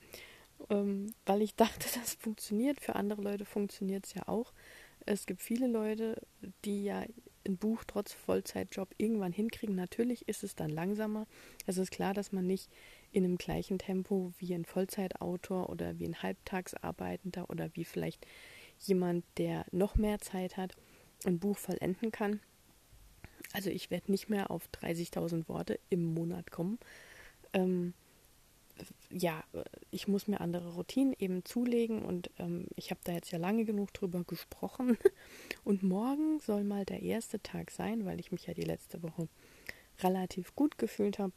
ähm, 0.69 1.14
weil 1.25 1.40
ich 1.40 1.55
dachte, 1.55 1.88
das 1.99 2.17
funktioniert. 2.17 2.83
Für 2.83 2.97
andere 2.97 3.23
Leute 3.23 3.47
funktioniert 3.47 4.05
es 4.05 4.12
ja 4.12 4.28
auch. 4.28 4.52
Es 5.11 5.25
gibt 5.25 5.41
viele 5.41 5.67
Leute, 5.69 6.21
die 6.67 6.85
ja 6.85 7.03
ein 7.47 7.57
Buch 7.57 7.85
trotz 7.87 8.12
Vollzeitjob 8.12 8.95
irgendwann 8.99 9.33
hinkriegen. 9.33 9.75
Natürlich 9.75 10.29
ist 10.29 10.45
es 10.45 10.55
dann 10.55 10.69
langsamer. 10.69 11.27
Es 11.65 11.79
ist 11.79 11.91
klar, 11.91 12.12
dass 12.12 12.31
man 12.31 12.47
nicht 12.47 12.71
in 13.11 13.25
einem 13.25 13.38
gleichen 13.38 13.79
Tempo 13.79 14.35
wie 14.37 14.53
ein 14.55 14.67
Vollzeitautor 14.67 15.71
oder 15.71 15.99
wie 15.99 16.07
ein 16.07 16.23
Halbtagsarbeitender 16.23 17.49
oder 17.49 17.71
wie 17.73 17.87
vielleicht 17.87 18.27
jemand, 18.81 19.25
der 19.38 19.65
noch 19.73 19.97
mehr 19.97 20.19
Zeit 20.19 20.59
hat, 20.59 20.77
ein 21.25 21.38
Buch 21.38 21.57
vollenden 21.57 22.12
kann. 22.12 22.41
Also 23.55 23.71
ich 23.71 23.91
werde 23.91 24.12
nicht 24.12 24.29
mehr 24.29 24.50
auf 24.50 24.69
30.000 24.75 25.49
Worte 25.49 25.81
im 25.88 26.05
Monat 26.12 26.50
kommen. 26.50 26.79
Ähm, 27.55 27.95
ja, 29.11 29.42
ich 29.90 30.08
muss 30.08 30.28
mir 30.28 30.40
andere 30.40 30.75
Routinen 30.75 31.14
eben 31.18 31.44
zulegen 31.44 32.02
und 32.02 32.30
ähm, 32.38 32.66
ich 32.76 32.90
habe 32.90 33.00
da 33.04 33.12
jetzt 33.12 33.30
ja 33.30 33.38
lange 33.38 33.64
genug 33.64 33.92
drüber 33.94 34.25
gesprochen. 34.25 34.99
Und 35.64 35.82
morgen 35.82 36.40
soll 36.40 36.64
mal 36.64 36.85
der 36.85 37.02
erste 37.02 37.42
Tag 37.42 37.70
sein, 37.70 38.04
weil 38.04 38.20
ich 38.20 38.32
mich 38.32 38.47
ja 38.47 38.54
die 38.54 38.62
letzte 38.62 39.02
Woche 39.02 39.28
relativ 40.00 40.54
gut 40.54 40.78
gefühlt 40.78 41.18
habe, 41.18 41.32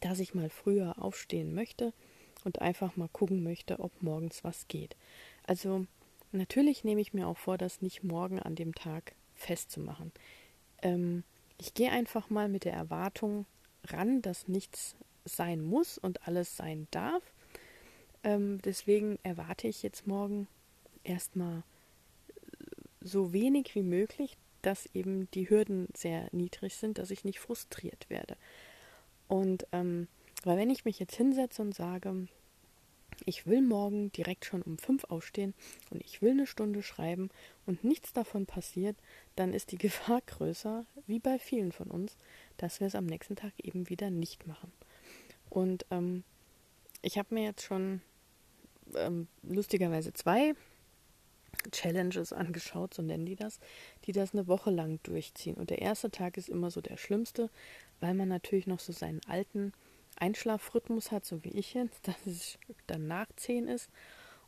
dass 0.00 0.18
ich 0.18 0.34
mal 0.34 0.50
früher 0.50 1.02
aufstehen 1.02 1.54
möchte 1.54 1.92
und 2.44 2.60
einfach 2.60 2.96
mal 2.96 3.08
gucken 3.08 3.42
möchte, 3.42 3.80
ob 3.80 4.02
morgens 4.02 4.44
was 4.44 4.68
geht. 4.68 4.96
Also 5.46 5.86
natürlich 6.32 6.84
nehme 6.84 7.00
ich 7.00 7.14
mir 7.14 7.26
auch 7.26 7.38
vor, 7.38 7.58
das 7.58 7.82
nicht 7.82 8.04
morgen 8.04 8.38
an 8.38 8.54
dem 8.54 8.74
Tag 8.74 9.14
festzumachen. 9.34 10.12
Ähm, 10.82 11.24
ich 11.58 11.74
gehe 11.74 11.90
einfach 11.90 12.30
mal 12.30 12.48
mit 12.48 12.64
der 12.64 12.74
Erwartung 12.74 13.46
ran, 13.84 14.22
dass 14.22 14.48
nichts 14.48 14.96
sein 15.26 15.62
muss 15.62 15.98
und 15.98 16.26
alles 16.26 16.56
sein 16.56 16.88
darf. 16.90 17.22
Ähm, 18.22 18.60
deswegen 18.62 19.18
erwarte 19.22 19.68
ich 19.68 19.82
jetzt 19.82 20.06
morgen 20.06 20.48
erstmal 21.04 21.62
so 23.00 23.32
wenig 23.32 23.74
wie 23.74 23.82
möglich, 23.82 24.36
dass 24.62 24.86
eben 24.94 25.30
die 25.32 25.48
Hürden 25.48 25.88
sehr 25.94 26.28
niedrig 26.32 26.74
sind, 26.76 26.98
dass 26.98 27.10
ich 27.10 27.24
nicht 27.24 27.38
frustriert 27.38 28.08
werde. 28.08 28.36
Und 29.28 29.66
ähm, 29.72 30.08
weil 30.44 30.58
wenn 30.58 30.70
ich 30.70 30.84
mich 30.84 30.98
jetzt 30.98 31.16
hinsetze 31.16 31.62
und 31.62 31.74
sage, 31.74 32.28
ich 33.24 33.46
will 33.46 33.62
morgen 33.62 34.12
direkt 34.12 34.44
schon 34.44 34.62
um 34.62 34.78
fünf 34.78 35.04
aufstehen 35.04 35.54
und 35.90 36.04
ich 36.04 36.20
will 36.20 36.32
eine 36.32 36.46
Stunde 36.46 36.82
schreiben 36.82 37.30
und 37.64 37.84
nichts 37.84 38.12
davon 38.12 38.46
passiert, 38.46 38.96
dann 39.36 39.54
ist 39.54 39.72
die 39.72 39.78
Gefahr 39.86 40.20
größer, 40.26 40.84
wie 41.06 41.18
bei 41.18 41.38
vielen 41.38 41.72
von 41.72 41.88
uns, 41.88 42.16
dass 42.56 42.80
wir 42.80 42.88
es 42.88 42.94
am 42.94 43.06
nächsten 43.06 43.36
Tag 43.36 43.52
eben 43.62 43.88
wieder 43.88 44.10
nicht 44.10 44.46
machen. 44.46 44.72
Und 45.50 45.86
ähm, 45.90 46.24
ich 47.02 47.18
habe 47.18 47.34
mir 47.34 47.44
jetzt 47.44 47.62
schon 47.62 48.00
ähm, 48.94 49.28
lustigerweise 49.42 50.12
zwei 50.12 50.54
Challenges 51.70 52.32
angeschaut, 52.32 52.94
so 52.94 53.02
nennen 53.02 53.26
die 53.26 53.36
das, 53.36 53.58
die 54.04 54.12
das 54.12 54.32
eine 54.32 54.46
Woche 54.46 54.70
lang 54.70 55.00
durchziehen. 55.02 55.56
Und 55.56 55.70
der 55.70 55.80
erste 55.80 56.10
Tag 56.10 56.36
ist 56.36 56.48
immer 56.48 56.70
so 56.70 56.80
der 56.80 56.96
schlimmste, 56.96 57.50
weil 58.00 58.14
man 58.14 58.28
natürlich 58.28 58.66
noch 58.66 58.80
so 58.80 58.92
seinen 58.92 59.20
alten 59.26 59.72
Einschlafrhythmus 60.16 61.10
hat, 61.10 61.24
so 61.24 61.44
wie 61.44 61.50
ich 61.50 61.74
jetzt, 61.74 62.06
dass 62.08 62.26
es 62.26 62.58
dann 62.86 63.06
nach 63.06 63.28
zehn 63.36 63.68
ist 63.68 63.90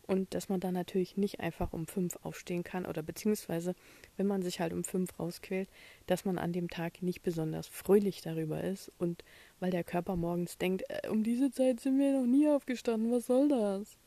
und 0.06 0.32
dass 0.34 0.48
man 0.48 0.60
dann 0.60 0.74
natürlich 0.74 1.16
nicht 1.16 1.40
einfach 1.40 1.72
um 1.72 1.86
fünf 1.86 2.16
aufstehen 2.22 2.64
kann 2.64 2.86
oder 2.86 3.02
beziehungsweise, 3.02 3.74
wenn 4.16 4.26
man 4.26 4.42
sich 4.42 4.58
halt 4.58 4.72
um 4.72 4.82
fünf 4.82 5.18
rausquält, 5.18 5.68
dass 6.06 6.24
man 6.24 6.38
an 6.38 6.52
dem 6.52 6.70
Tag 6.70 7.02
nicht 7.02 7.22
besonders 7.22 7.66
fröhlich 7.66 8.22
darüber 8.22 8.62
ist 8.64 8.90
und 8.98 9.22
weil 9.60 9.70
der 9.70 9.84
Körper 9.84 10.16
morgens 10.16 10.58
denkt, 10.58 10.84
äh, 10.88 11.08
um 11.08 11.22
diese 11.22 11.50
Zeit 11.50 11.80
sind 11.80 11.98
wir 11.98 12.12
noch 12.12 12.26
nie 12.26 12.48
aufgestanden, 12.48 13.10
was 13.10 13.26
soll 13.26 13.48
das? 13.48 13.98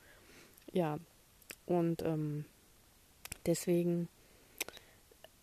Ja, 0.71 0.99
und 1.65 2.01
ähm, 2.03 2.45
deswegen 3.45 4.07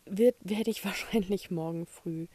werde 0.07 0.71
ich 0.71 0.85
wahrscheinlich 0.85 1.51
morgen 1.51 1.87
früh 1.87 2.27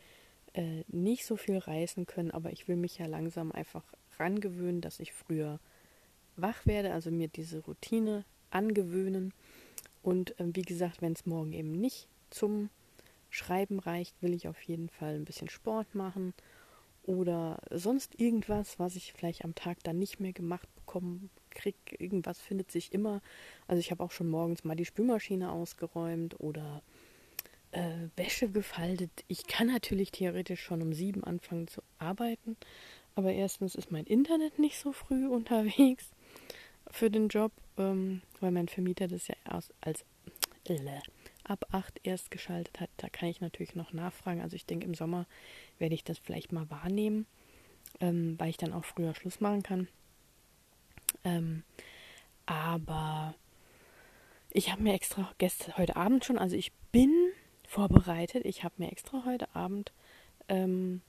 äh, 0.53 0.83
nicht 0.87 1.25
so 1.25 1.35
viel 1.35 1.57
reißen 1.57 2.05
können, 2.05 2.31
aber 2.31 2.51
ich 2.51 2.67
will 2.67 2.75
mich 2.75 2.97
ja 2.97 3.07
langsam 3.07 3.51
einfach 3.51 3.83
rangewöhnen, 4.19 4.81
dass 4.81 4.99
ich 4.99 5.13
früher 5.13 5.59
wach 6.35 6.65
werde, 6.65 6.93
also 6.93 7.11
mir 7.11 7.27
diese 7.27 7.59
Routine 7.59 8.25
angewöhnen. 8.51 9.33
Und 10.03 10.39
äh, 10.39 10.45
wie 10.53 10.61
gesagt, 10.61 11.01
wenn 11.01 11.13
es 11.13 11.25
morgen 11.25 11.53
eben 11.53 11.71
nicht 11.71 12.07
zum 12.29 12.69
Schreiben 13.29 13.79
reicht, 13.79 14.21
will 14.21 14.33
ich 14.33 14.47
auf 14.47 14.61
jeden 14.61 14.89
Fall 14.89 15.15
ein 15.15 15.25
bisschen 15.25 15.49
Sport 15.49 15.95
machen 15.95 16.33
oder 17.03 17.59
sonst 17.69 18.19
irgendwas, 18.19 18.79
was 18.79 18.95
ich 18.95 19.13
vielleicht 19.13 19.43
am 19.43 19.55
Tag 19.55 19.83
dann 19.83 19.99
nicht 19.99 20.19
mehr 20.19 20.33
gemacht 20.33 20.67
bekommen 20.75 21.29
krieg. 21.49 21.75
Irgendwas 21.99 22.39
findet 22.39 22.71
sich 22.71 22.93
immer. 22.93 23.21
Also 23.67 23.79
ich 23.79 23.91
habe 23.91 24.03
auch 24.03 24.11
schon 24.11 24.29
morgens 24.29 24.63
mal 24.63 24.75
die 24.75 24.85
Spülmaschine 24.85 25.51
ausgeräumt 25.51 26.39
oder 26.39 26.81
äh, 27.71 28.07
Wäsche 28.15 28.49
gefaltet. 28.49 29.11
Ich 29.27 29.47
kann 29.47 29.67
natürlich 29.67 30.11
theoretisch 30.11 30.61
schon 30.61 30.81
um 30.81 30.93
sieben 30.93 31.23
anfangen 31.23 31.67
zu 31.67 31.81
arbeiten, 31.97 32.55
aber 33.15 33.33
erstens 33.33 33.75
ist 33.75 33.91
mein 33.91 34.05
Internet 34.05 34.59
nicht 34.59 34.79
so 34.79 34.91
früh 34.91 35.27
unterwegs 35.29 36.11
für 36.89 37.09
den 37.09 37.27
Job, 37.27 37.51
ähm, 37.77 38.21
weil 38.39 38.51
mein 38.51 38.67
Vermieter 38.67 39.07
das 39.07 39.27
ja 39.27 39.35
erst 39.49 39.73
als 39.81 40.05
äh, 40.65 40.79
ab 41.43 41.65
acht 41.71 41.99
erst 42.03 42.31
geschaltet 42.31 42.79
hat. 42.79 42.89
Da 42.97 43.09
kann 43.09 43.29
ich 43.29 43.41
natürlich 43.41 43.75
noch 43.75 43.93
nachfragen. 43.93 44.41
Also 44.41 44.55
ich 44.55 44.65
denke, 44.65 44.85
im 44.85 44.95
Sommer 44.95 45.27
werde 45.77 45.95
ich 45.95 46.03
das 46.03 46.17
vielleicht 46.17 46.51
mal 46.51 46.69
wahrnehmen, 46.69 47.25
ähm, 47.99 48.39
weil 48.39 48.49
ich 48.49 48.57
dann 48.57 48.73
auch 48.73 48.85
früher 48.85 49.15
Schluss 49.15 49.39
machen 49.39 49.63
kann. 49.63 49.87
Ähm, 51.23 51.63
aber 52.45 53.33
ich 54.51 54.71
habe 54.71 54.83
mir 54.83 54.93
extra 54.93 55.31
gestern 55.37 55.77
heute 55.77 55.95
Abend 55.95 56.25
schon, 56.25 56.37
also 56.37 56.55
ich 56.55 56.71
bin 56.91 57.11
vorbereitet. 57.67 58.45
Ich 58.45 58.63
habe 58.63 58.75
mir 58.77 58.91
extra 58.91 59.25
heute 59.25 59.55
Abend 59.55 59.91
ähm, 60.47 61.01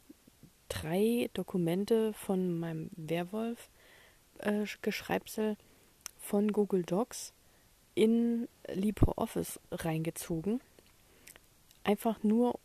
drei 0.69 1.31
Dokumente 1.35 2.15
von 2.15 2.59
meinem 2.59 2.91
Werwolf-Geschreibsel 2.97 5.53
äh, 5.53 5.57
von 6.19 6.53
Google 6.53 6.85
Docs 6.85 7.35
in 7.95 8.49
LibreOffice 8.69 9.61
reingezogen. 9.71 10.61
Einfach 11.85 12.23
nur, 12.23 12.59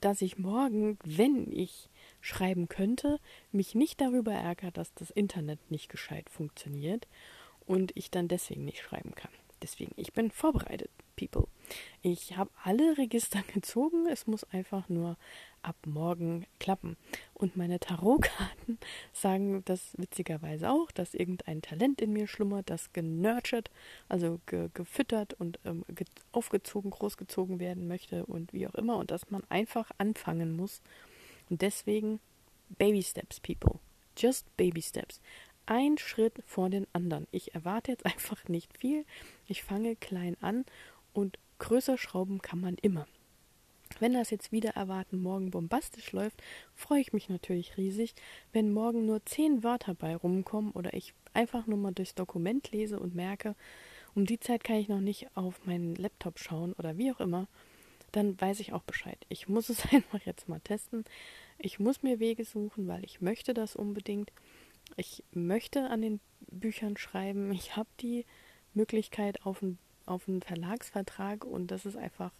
dass 0.00 0.22
ich 0.22 0.38
morgen, 0.38 0.98
wenn 1.04 1.52
ich 1.52 1.88
schreiben 2.20 2.68
könnte, 2.68 3.20
mich 3.52 3.74
nicht 3.74 4.00
darüber 4.00 4.32
ärgert, 4.32 4.76
dass 4.76 4.94
das 4.94 5.10
Internet 5.10 5.70
nicht 5.70 5.88
gescheit 5.88 6.30
funktioniert 6.30 7.06
und 7.66 7.92
ich 7.94 8.10
dann 8.10 8.28
deswegen 8.28 8.64
nicht 8.64 8.82
schreiben 8.82 9.14
kann. 9.14 9.30
Deswegen, 9.62 9.92
ich 9.96 10.12
bin 10.12 10.30
vorbereitet, 10.30 10.90
people. 11.16 11.46
Ich 12.02 12.36
habe 12.36 12.50
alle 12.62 12.98
Register 12.98 13.42
gezogen, 13.54 14.06
es 14.06 14.26
muss 14.26 14.44
einfach 14.44 14.88
nur 14.88 15.16
ab 15.62 15.76
morgen 15.86 16.46
klappen. 16.58 16.96
Und 17.32 17.56
meine 17.56 17.80
Tarotkarten 17.80 18.78
sagen 19.12 19.62
das 19.64 19.94
witzigerweise 19.96 20.70
auch, 20.70 20.90
dass 20.92 21.14
irgendein 21.14 21.62
Talent 21.62 22.00
in 22.00 22.12
mir 22.12 22.26
schlummert, 22.26 22.68
das 22.70 22.92
genurtured, 22.92 23.70
also 24.08 24.40
ge 24.46 24.68
gefüttert 24.74 25.34
und 25.34 25.58
ähm, 25.64 25.84
ge 25.88 26.06
aufgezogen, 26.32 26.90
großgezogen 26.90 27.60
werden 27.60 27.88
möchte 27.88 28.26
und 28.26 28.52
wie 28.52 28.66
auch 28.66 28.74
immer. 28.74 28.96
Und 28.96 29.10
dass 29.10 29.30
man 29.30 29.42
einfach 29.48 29.90
anfangen 29.98 30.56
muss. 30.56 30.82
Und 31.48 31.62
deswegen 31.62 32.20
Baby 32.78 33.02
Steps, 33.02 33.40
people. 33.40 33.78
Just 34.16 34.54
Baby 34.56 34.82
Steps. 34.82 35.20
Ein 35.66 35.96
Schritt 35.96 36.42
vor 36.46 36.68
den 36.68 36.86
anderen. 36.92 37.26
Ich 37.30 37.54
erwarte 37.54 37.90
jetzt 37.90 38.04
einfach 38.06 38.48
nicht 38.48 38.76
viel. 38.76 39.04
Ich 39.46 39.62
fange 39.62 39.96
klein 39.96 40.36
an 40.40 40.64
und 41.12 41.38
größer 41.58 41.98
schrauben 41.98 42.42
kann 42.42 42.60
man 42.60 42.76
immer. 42.76 43.06
Wenn 44.00 44.14
das 44.14 44.30
jetzt 44.30 44.50
wieder 44.50 44.70
erwarten 44.70 45.22
morgen 45.22 45.50
bombastisch 45.50 46.12
läuft, 46.12 46.42
freue 46.74 47.00
ich 47.00 47.12
mich 47.12 47.28
natürlich 47.28 47.76
riesig. 47.76 48.14
Wenn 48.52 48.72
morgen 48.72 49.06
nur 49.06 49.24
zehn 49.24 49.62
Wörter 49.62 49.94
bei 49.94 50.16
rumkommen 50.16 50.72
oder 50.72 50.94
ich 50.94 51.14
einfach 51.32 51.66
nur 51.66 51.78
mal 51.78 51.92
durchs 51.92 52.14
Dokument 52.14 52.70
lese 52.72 52.98
und 52.98 53.14
merke, 53.14 53.54
um 54.14 54.26
die 54.26 54.40
Zeit 54.40 54.64
kann 54.64 54.76
ich 54.76 54.88
noch 54.88 55.00
nicht 55.00 55.28
auf 55.36 55.64
meinen 55.66 55.94
Laptop 55.94 56.38
schauen 56.38 56.72
oder 56.74 56.96
wie 56.96 57.12
auch 57.12 57.20
immer, 57.20 57.48
dann 58.12 58.40
weiß 58.40 58.60
ich 58.60 58.72
auch 58.72 58.82
Bescheid. 58.82 59.18
Ich 59.28 59.48
muss 59.48 59.68
es 59.70 59.84
einfach 59.92 60.20
jetzt 60.24 60.48
mal 60.48 60.60
testen. 60.60 61.04
Ich 61.58 61.78
muss 61.78 62.02
mir 62.02 62.20
Wege 62.20 62.44
suchen, 62.44 62.88
weil 62.88 63.04
ich 63.04 63.20
möchte 63.20 63.54
das 63.54 63.76
unbedingt. 63.76 64.32
Ich 64.96 65.24
möchte 65.32 65.88
an 65.90 66.02
den 66.02 66.20
Büchern 66.50 66.96
schreiben. 66.96 67.52
Ich 67.52 67.76
habe 67.76 67.88
die 68.00 68.24
Möglichkeit 68.74 69.44
auf 69.46 69.62
einen, 69.62 69.78
auf 70.06 70.28
einen 70.28 70.42
Verlagsvertrag 70.42 71.44
und 71.44 71.70
das 71.70 71.86
ist 71.86 71.96
einfach 71.96 72.32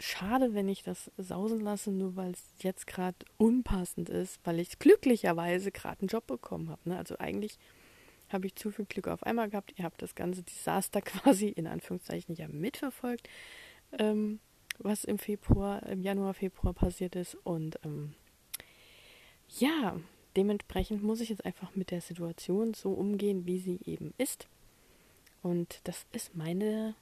schade, 0.00 0.54
wenn 0.54 0.68
ich 0.68 0.82
das 0.82 1.10
sausen 1.16 1.60
lasse, 1.60 1.90
nur 1.90 2.16
weil 2.16 2.32
es 2.32 2.44
jetzt 2.60 2.86
gerade 2.86 3.16
unpassend 3.36 4.08
ist, 4.08 4.40
weil 4.44 4.58
ich 4.58 4.78
glücklicherweise 4.78 5.70
gerade 5.70 6.00
einen 6.00 6.08
Job 6.08 6.26
bekommen 6.26 6.68
habe. 6.70 6.88
Ne? 6.88 6.96
Also 6.98 7.18
eigentlich 7.18 7.58
habe 8.30 8.46
ich 8.46 8.56
zu 8.56 8.70
viel 8.70 8.86
Glück 8.86 9.08
auf 9.08 9.22
einmal 9.22 9.48
gehabt. 9.48 9.74
Ihr 9.76 9.84
habt 9.84 10.02
das 10.02 10.14
ganze 10.14 10.42
Desaster 10.42 11.00
quasi 11.02 11.48
in 11.48 11.66
Anführungszeichen 11.66 12.34
ja 12.34 12.48
mitverfolgt, 12.48 13.28
ähm, 13.98 14.40
was 14.78 15.04
im 15.04 15.18
Februar, 15.18 15.84
im 15.84 16.02
Januar, 16.02 16.34
Februar 16.34 16.74
passiert 16.74 17.14
ist. 17.16 17.36
Und 17.44 17.78
ähm, 17.84 18.14
ja, 19.58 19.98
dementsprechend 20.36 21.02
muss 21.02 21.20
ich 21.20 21.28
jetzt 21.28 21.44
einfach 21.44 21.76
mit 21.76 21.90
der 21.90 22.00
Situation 22.00 22.74
so 22.74 22.92
umgehen, 22.92 23.46
wie 23.46 23.58
sie 23.60 23.80
eben 23.84 24.12
ist. 24.18 24.48
Und 25.44 25.80
das 25.84 26.06
ist 26.12 26.34
meine 26.34 26.94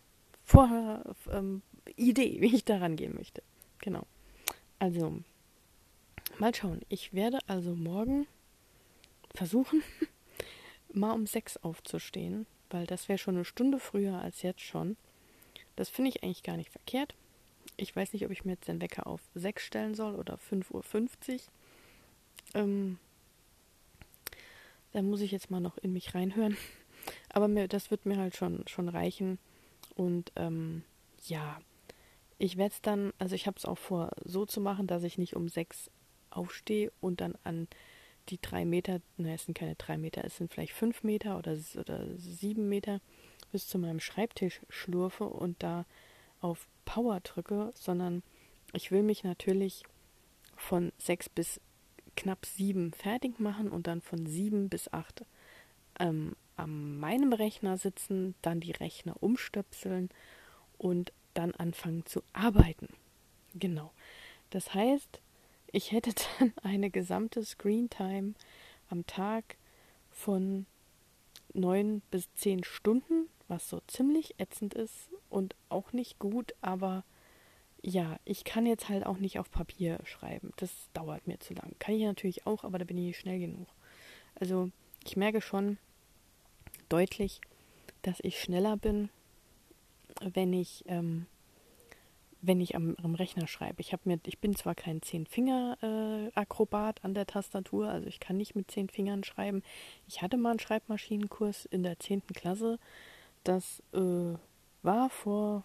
Vor 0.44 1.14
ähm, 1.30 1.62
Idee, 1.94 2.37
wie 2.40 2.54
ich 2.54 2.64
daran 2.64 2.96
gehen 2.96 3.14
möchte. 3.14 3.42
Genau. 3.78 4.04
Also, 4.80 5.22
mal 6.38 6.52
schauen. 6.52 6.80
Ich 6.88 7.14
werde 7.14 7.38
also 7.46 7.76
morgen 7.76 8.26
versuchen, 9.32 9.84
mal 10.92 11.12
um 11.12 11.26
sechs 11.26 11.56
aufzustehen, 11.58 12.46
weil 12.68 12.84
das 12.84 13.08
wäre 13.08 13.18
schon 13.18 13.37
eine 13.37 13.44
Stunde 13.44 13.78
früher 13.78 14.20
als 14.20 14.42
jetzt 14.42 14.62
schon. 14.62 14.96
Das 15.76 15.88
finde 15.88 16.11
ich 16.11 16.25
eigentlich 16.25 16.42
gar 16.42 16.56
nicht 16.56 16.70
verkehrt. 16.70 17.14
Ich 17.76 17.94
weiß 17.94 18.12
nicht, 18.12 18.25
ob 18.25 18.32
ich 18.32 18.44
mir 18.44 18.54
jetzt 18.54 18.66
den 18.66 18.82
Wecker 18.82 19.06
auf 19.06 19.20
sechs 19.37 19.64
stellen 19.64 19.94
soll 19.94 20.16
oder 20.16 20.34
5.50 20.34 20.72
Uhr. 20.72 21.40
Ähm, 22.54 22.99
da 24.90 25.00
muss 25.00 25.20
ich 25.20 25.31
jetzt 25.31 25.48
mal 25.48 25.61
noch 25.61 25.78
in 25.78 25.92
mich 25.92 26.12
reinhören. 26.12 26.57
Aber 27.33 27.49
mir, 27.49 27.68
das 27.68 27.90
wird 27.90 28.07
mir 28.07 28.18
halt 28.18 28.37
schon, 28.37 28.66
schon 28.68 28.88
reichen. 28.88 29.38
Und 29.97 30.33
ähm, 30.37 30.83
ja, 31.27 31.61
ich 32.38 32.57
werde 32.57 32.73
es 32.75 32.83
dann, 32.83 33.12
also 33.18 33.35
ich 33.35 33.47
habe 33.47 33.57
es 33.57 33.64
auch 33.64 33.79
vor, 33.79 34.11
so 34.25 34.47
zu 34.47 34.61
machen, 34.61 34.87
dass 34.87 35.03
ich 35.03 35.18
nicht 35.18 35.37
um 35.37 35.49
sechs 35.49 35.90
aufstehe 36.31 36.92
und 37.01 37.21
dann 37.21 37.37
an 37.45 37.68
die 38.29 38.40
drei 38.40 38.64
Meter, 38.64 39.01
na, 39.16 39.35
es 39.35 39.45
sind 39.45 39.57
keine 39.57 39.75
drei 39.75 39.99
Meter, 39.99 40.25
es 40.25 40.37
sind 40.37 40.53
vielleicht 40.53 40.73
fünf 40.73 41.03
Meter 41.03 41.38
oder, 41.38 41.57
oder 41.77 42.07
sieben 42.16 42.68
Meter 42.68 43.01
bis 43.51 43.66
zu 43.66 43.79
meinem 43.79 44.01
Schreibtisch 44.01 44.61
schlurfe 44.68 45.25
und 45.25 45.62
da 45.62 45.85
auf 46.40 46.68
Power 46.85 47.21
drücke, 47.21 47.73
sondern 47.75 48.23
ich 48.73 48.90
will 48.90 49.03
mich 49.03 49.25
natürlich 49.25 49.83
von 50.57 50.92
sechs 50.99 51.29
bis 51.29 51.61
knapp 52.16 52.47
sieben 52.47 52.92
fertig 52.92 53.40
machen 53.40 53.71
und 53.71 53.87
dann 53.87 54.01
von 54.01 54.27
sieben 54.27 54.68
bis 54.68 54.92
acht 54.92 55.25
ähm, 56.03 56.37
an 56.57 56.99
meinem 56.99 57.33
Rechner 57.33 57.79
sitzen, 57.79 58.35
dann 58.43 58.61
die 58.61 58.73
Rechner 58.73 59.23
umstöpseln 59.23 60.11
und 60.77 61.12
dann 61.33 61.53
anfangen 61.53 62.05
zu 62.05 62.23
arbeiten. 62.33 62.88
Genau. 63.55 63.93
Das 64.51 64.75
heißt, 64.75 65.21
ich 65.71 65.93
hätte 65.93 66.12
dann 66.38 66.53
eine 66.62 66.91
gesamte 66.91 67.45
Screen 67.45 67.88
Time 67.88 68.35
am 68.91 69.07
Tag 69.07 69.57
von 70.11 70.67
neun 71.55 72.03
bis 72.11 72.33
zehn 72.35 72.65
Stunden, 72.65 73.29
was 73.49 73.69
so 73.69 73.81
ziemlich 73.87 74.38
ätzend 74.38 74.75
ist 74.75 75.09
und 75.31 75.55
auch 75.69 75.93
nicht 75.93 76.19
gut, 76.19 76.55
aber 76.61 77.05
ja, 77.83 78.19
ich 78.25 78.45
kann 78.45 78.65
jetzt 78.65 78.88
halt 78.88 79.05
auch 79.05 79.19
nicht 79.19 79.38
auf 79.38 79.51
Papier 79.51 79.99
schreiben. 80.05 80.53
Das 80.57 80.71
dauert 80.93 81.27
mir 81.27 81.41
zu 81.41 81.53
lang. 81.53 81.75
Kann 81.79 81.95
ich 81.95 82.05
natürlich 82.05 82.47
auch, 82.47 82.62
aber 82.62 82.79
da 82.79 82.85
bin 82.85 82.97
ich 82.97 83.07
nicht 83.07 83.19
schnell 83.19 83.41
genug. 83.41 83.67
Also 84.37 84.71
ich 85.05 85.17
merke 85.17 85.41
schon 85.41 85.79
deutlich, 86.92 87.40
dass 88.02 88.18
ich 88.20 88.40
schneller 88.40 88.76
bin 88.76 89.09
wenn 90.20 90.52
ich, 90.52 90.85
ähm, 90.87 91.26
wenn 92.40 92.61
ich 92.61 92.74
am, 92.74 92.96
am 93.02 93.14
Rechner 93.14 93.46
schreibe. 93.46 93.81
Ich 93.81 93.94
mir, 94.05 94.18
ich 94.26 94.38
bin 94.38 94.57
zwar 94.57 94.74
kein 94.74 95.00
Zehn-Finger-Akrobat 95.02 96.98
äh, 96.98 97.02
an 97.02 97.14
der 97.14 97.26
Tastatur, 97.26 97.88
also 97.88 98.07
ich 98.07 98.20
kann 98.20 98.37
nicht 98.37 98.55
mit 98.55 98.70
zehn 98.70 98.88
Fingern 98.88 99.24
schreiben. 99.24 99.62
Ich 100.09 100.22
hatte 100.22 100.37
mal 100.37 100.50
einen 100.50 100.61
Schreibmaschinenkurs 100.61 101.66
in 101.66 101.83
der 101.83 101.98
zehnten 101.98 102.35
Klasse. 102.35 102.78
Das 103.44 103.83
äh, 103.92 104.37
war 104.83 105.11
vor 105.11 105.64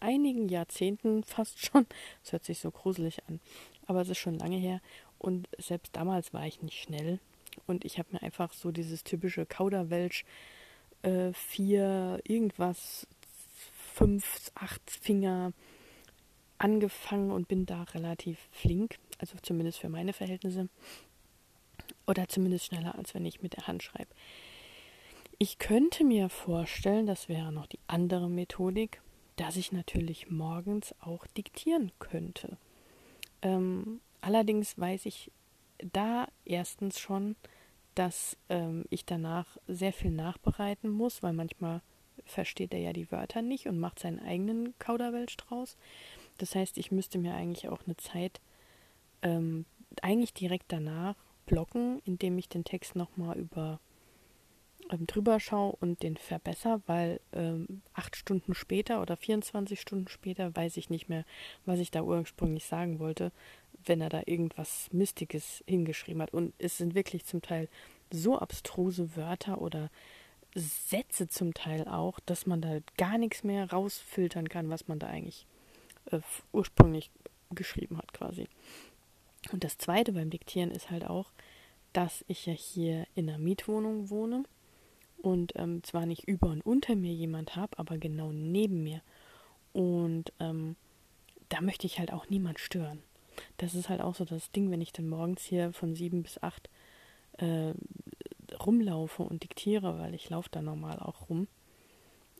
einigen 0.00 0.48
Jahrzehnten 0.48 1.24
fast 1.24 1.64
schon. 1.64 1.86
Das 2.22 2.32
hört 2.32 2.44
sich 2.44 2.58
so 2.58 2.70
gruselig 2.70 3.22
an, 3.28 3.40
aber 3.86 4.00
es 4.02 4.08
ist 4.08 4.18
schon 4.18 4.38
lange 4.38 4.58
her. 4.58 4.80
Und 5.18 5.48
selbst 5.58 5.96
damals 5.96 6.34
war 6.34 6.46
ich 6.46 6.62
nicht 6.62 6.80
schnell. 6.80 7.20
Und 7.66 7.86
ich 7.86 7.98
habe 7.98 8.08
mir 8.12 8.22
einfach 8.22 8.52
so 8.52 8.70
dieses 8.70 9.02
typische 9.02 9.46
Kauderwelsch 9.46 10.26
äh, 11.06 11.32
vier 11.32 12.20
irgendwas 12.24 13.06
fünf, 13.94 14.50
acht 14.54 14.90
Finger 14.90 15.52
angefangen 16.58 17.30
und 17.30 17.48
bin 17.48 17.64
da 17.64 17.84
relativ 17.84 18.38
flink, 18.50 18.98
also 19.18 19.36
zumindest 19.40 19.78
für 19.78 19.88
meine 19.88 20.12
Verhältnisse. 20.12 20.68
Oder 22.06 22.28
zumindest 22.28 22.66
schneller, 22.66 22.96
als 22.96 23.14
wenn 23.14 23.24
ich 23.24 23.42
mit 23.42 23.56
der 23.56 23.66
Hand 23.66 23.82
schreibe. 23.82 24.12
Ich 25.38 25.58
könnte 25.58 26.02
mir 26.02 26.28
vorstellen, 26.28 27.06
das 27.06 27.28
wäre 27.28 27.52
noch 27.52 27.66
die 27.66 27.78
andere 27.86 28.28
Methodik, 28.28 29.00
dass 29.36 29.56
ich 29.56 29.70
natürlich 29.70 30.30
morgens 30.30 30.94
auch 31.00 31.26
diktieren 31.26 31.92
könnte. 31.98 32.56
Ähm, 33.42 34.00
allerdings 34.22 34.78
weiß 34.78 35.06
ich 35.06 35.30
da 35.92 36.26
erstens 36.44 36.98
schon, 36.98 37.36
dass 37.96 38.36
ähm, 38.48 38.84
ich 38.90 39.04
danach 39.04 39.56
sehr 39.66 39.92
viel 39.92 40.12
nachbereiten 40.12 40.90
muss, 40.90 41.22
weil 41.22 41.32
manchmal 41.32 41.80
versteht 42.24 42.72
er 42.72 42.80
ja 42.80 42.92
die 42.92 43.10
Wörter 43.10 43.42
nicht 43.42 43.66
und 43.66 43.78
macht 43.78 43.98
seinen 43.98 44.20
eigenen 44.20 44.78
Kauderwelsch 44.78 45.36
draus. 45.36 45.76
Das 46.38 46.54
heißt, 46.54 46.78
ich 46.78 46.92
müsste 46.92 47.18
mir 47.18 47.34
eigentlich 47.34 47.68
auch 47.68 47.80
eine 47.86 47.96
Zeit 47.96 48.40
ähm, 49.22 49.64
eigentlich 50.02 50.34
direkt 50.34 50.66
danach 50.68 51.16
blocken, 51.46 52.00
indem 52.04 52.38
ich 52.38 52.48
den 52.48 52.64
Text 52.64 52.96
nochmal 52.96 53.38
über 53.38 53.80
ähm, 54.90 55.06
drüber 55.06 55.40
schaue 55.40 55.76
und 55.80 56.02
den 56.02 56.16
verbessere, 56.16 56.82
weil 56.86 57.20
ähm, 57.32 57.82
acht 57.94 58.16
Stunden 58.16 58.54
später 58.54 59.00
oder 59.00 59.16
24 59.16 59.80
Stunden 59.80 60.08
später 60.08 60.54
weiß 60.54 60.76
ich 60.76 60.90
nicht 60.90 61.08
mehr, 61.08 61.24
was 61.64 61.78
ich 61.78 61.90
da 61.90 62.02
ursprünglich 62.02 62.66
sagen 62.66 62.98
wollte, 62.98 63.32
wenn 63.86 64.00
er 64.00 64.08
da 64.08 64.22
irgendwas 64.26 64.88
Mystiges 64.92 65.64
hingeschrieben 65.66 66.22
hat. 66.22 66.32
Und 66.32 66.52
es 66.58 66.78
sind 66.78 66.94
wirklich 66.94 67.24
zum 67.24 67.42
Teil 67.42 67.68
so 68.12 68.38
abstruse 68.38 69.16
Wörter 69.16 69.60
oder 69.60 69.90
Sätze 70.54 71.28
zum 71.28 71.54
Teil 71.54 71.86
auch, 71.86 72.18
dass 72.20 72.46
man 72.46 72.60
da 72.60 72.78
gar 72.96 73.18
nichts 73.18 73.44
mehr 73.44 73.70
rausfiltern 73.70 74.48
kann, 74.48 74.70
was 74.70 74.88
man 74.88 74.98
da 74.98 75.08
eigentlich 75.08 75.46
äh, 76.10 76.20
ursprünglich 76.52 77.10
geschrieben 77.50 77.98
hat 77.98 78.12
quasi. 78.12 78.48
Und 79.52 79.64
das 79.64 79.78
Zweite 79.78 80.12
beim 80.12 80.30
Diktieren 80.30 80.70
ist 80.70 80.90
halt 80.90 81.04
auch, 81.04 81.30
dass 81.92 82.24
ich 82.28 82.46
ja 82.46 82.52
hier 82.52 83.06
in 83.14 83.28
einer 83.28 83.38
Mietwohnung 83.38 84.10
wohne 84.10 84.44
und 85.18 85.52
ähm, 85.56 85.82
zwar 85.82 86.06
nicht 86.06 86.24
über 86.24 86.48
und 86.48 86.62
unter 86.62 86.94
mir 86.94 87.12
jemand 87.12 87.56
habe, 87.56 87.78
aber 87.78 87.98
genau 87.98 88.32
neben 88.32 88.82
mir. 88.82 89.00
Und 89.72 90.32
ähm, 90.40 90.76
da 91.48 91.60
möchte 91.60 91.86
ich 91.86 91.98
halt 91.98 92.12
auch 92.12 92.28
niemand 92.28 92.60
stören. 92.60 93.02
Das 93.58 93.74
ist 93.74 93.88
halt 93.88 94.00
auch 94.00 94.14
so 94.14 94.24
das 94.24 94.50
Ding, 94.52 94.70
wenn 94.70 94.80
ich 94.80 94.92
dann 94.92 95.08
morgens 95.08 95.42
hier 95.42 95.72
von 95.72 95.94
sieben 95.94 96.22
bis 96.22 96.42
acht 96.42 96.70
äh, 97.38 97.72
rumlaufe 98.64 99.22
und 99.22 99.42
diktiere, 99.42 99.98
weil 99.98 100.14
ich 100.14 100.30
laufe 100.30 100.48
da 100.50 100.62
normal 100.62 100.98
auch 100.98 101.28
rum. 101.28 101.48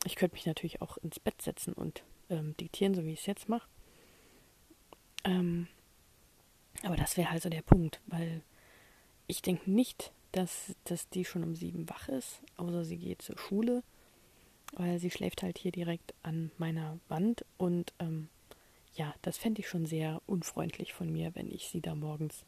Ich 0.05 0.17
könnte 0.17 0.35
mich 0.35 0.47
natürlich 0.47 0.83
auch 0.83 0.97
ins 0.99 1.19
Bett 1.19 1.41
setzen 1.43 1.73
und 1.73 2.05
ähm, 2.31 2.57
diktieren, 2.57 2.95
so 2.95 3.05
wie 3.05 3.13
ich 3.13 3.21
es 3.21 3.27
jetzt 3.27 3.49
mache. 3.49 3.69
Ähm, 5.25 5.67
aber 6.83 6.97
das 6.97 7.17
wäre 7.17 7.31
halt 7.31 7.43
so 7.43 7.49
der 7.49 7.63
Punkt, 7.63 8.01
weil 8.07 8.43
ich 9.27 9.43
denke 9.43 9.71
nicht, 9.71 10.13
dass, 10.33 10.75
dass 10.85 11.09
die 11.09 11.25
schon 11.25 11.43
um 11.43 11.55
sieben 11.57 11.89
wach 11.89 12.09
ist, 12.09 12.43
außer 12.57 12.85
sie 12.85 12.99
geht 12.99 13.23
zur 13.23 13.39
Schule, 13.39 13.83
weil 14.75 14.99
sie 14.99 15.11
schläft 15.11 15.43
halt 15.43 15.59
hier 15.59 15.73
direkt 15.73 16.15
an 16.23 16.51
meiner 16.59 16.99
Wand 17.09 17.45
und 17.57 17.93
ähm, 17.99 18.29
ja, 18.97 19.15
das 19.23 19.39
fände 19.39 19.61
ich 19.61 19.69
schon 19.69 19.87
sehr 19.87 20.21
unfreundlich 20.27 20.93
von 20.93 21.11
mir, 21.13 21.35
wenn 21.35 21.51
ich 21.51 21.69
sie 21.69 21.81
da 21.81 21.95
morgens 21.95 22.45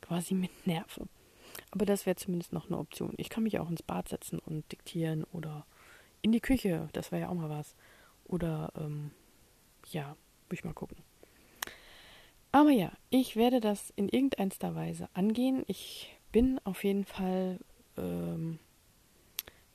quasi 0.00 0.34
mit 0.34 0.66
nerve. 0.66 1.08
Aber 1.70 1.86
das 1.86 2.06
wäre 2.06 2.16
zumindest 2.16 2.52
noch 2.52 2.66
eine 2.66 2.78
Option. 2.78 3.14
Ich 3.16 3.28
kann 3.28 3.42
mich 3.42 3.58
auch 3.58 3.68
ins 3.68 3.82
Bad 3.82 4.08
setzen 4.08 4.38
und 4.38 4.70
diktieren 4.70 5.24
oder 5.32 5.66
in 6.22 6.32
die 6.32 6.40
Küche, 6.40 6.88
das 6.92 7.12
wäre 7.12 7.22
ja 7.22 7.28
auch 7.28 7.34
mal 7.34 7.50
was. 7.50 7.74
Oder 8.24 8.72
ähm, 8.76 9.10
ja, 9.90 10.16
muss 10.48 10.58
ich 10.58 10.64
mal 10.64 10.74
gucken. 10.74 10.98
Aber 12.52 12.70
ja, 12.70 12.92
ich 13.10 13.36
werde 13.36 13.60
das 13.60 13.92
in 13.96 14.08
irgendeiner 14.08 14.74
Weise 14.74 15.08
angehen. 15.14 15.64
Ich 15.66 16.16
bin 16.32 16.60
auf 16.64 16.84
jeden 16.84 17.04
Fall, 17.04 17.58
ähm, 17.96 18.58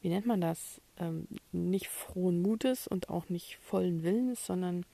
wie 0.01 0.09
nennt 0.09 0.25
man 0.25 0.41
das, 0.41 0.81
ähm, 0.97 1.27
nicht 1.51 1.87
frohen 1.87 2.41
Mutes 2.41 2.87
und 2.87 3.09
auch 3.09 3.29
nicht 3.29 3.57
vollen 3.57 4.03
Willens, 4.03 4.45
sondern 4.45 4.85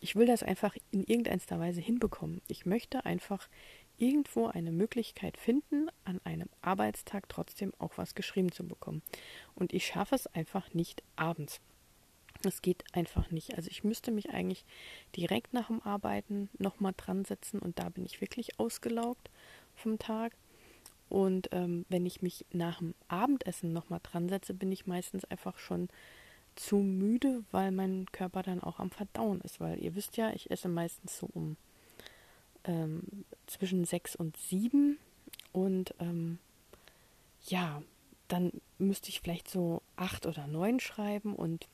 ich 0.00 0.16
will 0.16 0.26
das 0.26 0.42
einfach 0.42 0.76
in 0.90 1.02
irgendeiner 1.04 1.60
Weise 1.60 1.80
hinbekommen. 1.80 2.40
Ich 2.48 2.66
möchte 2.66 3.04
einfach 3.04 3.48
irgendwo 3.96 4.46
eine 4.46 4.70
Möglichkeit 4.70 5.36
finden, 5.36 5.88
an 6.04 6.20
einem 6.24 6.48
Arbeitstag 6.62 7.28
trotzdem 7.28 7.72
auch 7.78 7.98
was 7.98 8.14
geschrieben 8.14 8.52
zu 8.52 8.66
bekommen. 8.66 9.02
Und 9.54 9.72
ich 9.72 9.86
schaffe 9.86 10.14
es 10.14 10.26
einfach 10.28 10.72
nicht 10.72 11.02
abends. 11.16 11.60
Es 12.44 12.62
geht 12.62 12.84
einfach 12.92 13.32
nicht. 13.32 13.56
Also 13.56 13.68
ich 13.70 13.82
müsste 13.82 14.12
mich 14.12 14.30
eigentlich 14.30 14.64
direkt 15.16 15.52
nach 15.52 15.66
dem 15.66 15.82
Arbeiten 15.82 16.48
nochmal 16.58 16.94
dran 16.96 17.24
setzen 17.24 17.58
und 17.58 17.80
da 17.80 17.88
bin 17.88 18.06
ich 18.06 18.20
wirklich 18.20 18.60
ausgelaugt 18.60 19.30
vom 19.74 19.98
Tag. 19.98 20.36
Und 21.08 21.48
ähm, 21.52 21.84
wenn 21.88 22.06
ich 22.06 22.22
mich 22.22 22.44
nach 22.52 22.78
dem 22.78 22.94
Abendessen 23.08 23.72
nochmal 23.72 24.00
dran 24.02 24.28
setze, 24.28 24.54
bin 24.54 24.70
ich 24.70 24.86
meistens 24.86 25.24
einfach 25.24 25.58
schon 25.58 25.88
zu 26.58 26.76
müde, 26.76 27.44
weil 27.50 27.70
mein 27.70 28.06
Körper 28.12 28.42
dann 28.42 28.62
auch 28.62 28.78
am 28.78 28.90
Verdauen 28.90 29.40
ist. 29.42 29.60
Weil 29.60 29.82
ihr 29.82 29.94
wisst 29.94 30.16
ja, 30.16 30.30
ich 30.32 30.50
esse 30.50 30.68
meistens 30.68 31.18
so 31.18 31.28
um 31.32 31.56
ähm, 32.64 33.24
zwischen 33.46 33.84
sechs 33.84 34.16
und 34.16 34.36
sieben. 34.36 34.98
Und 35.52 35.94
ähm, 36.00 36.38
ja, 37.46 37.82
dann 38.28 38.52
müsste 38.78 39.08
ich 39.08 39.20
vielleicht 39.20 39.48
so 39.48 39.82
acht 39.96 40.26
oder 40.26 40.46
neun 40.46 40.80
schreiben 40.80 41.34
und 41.34 41.66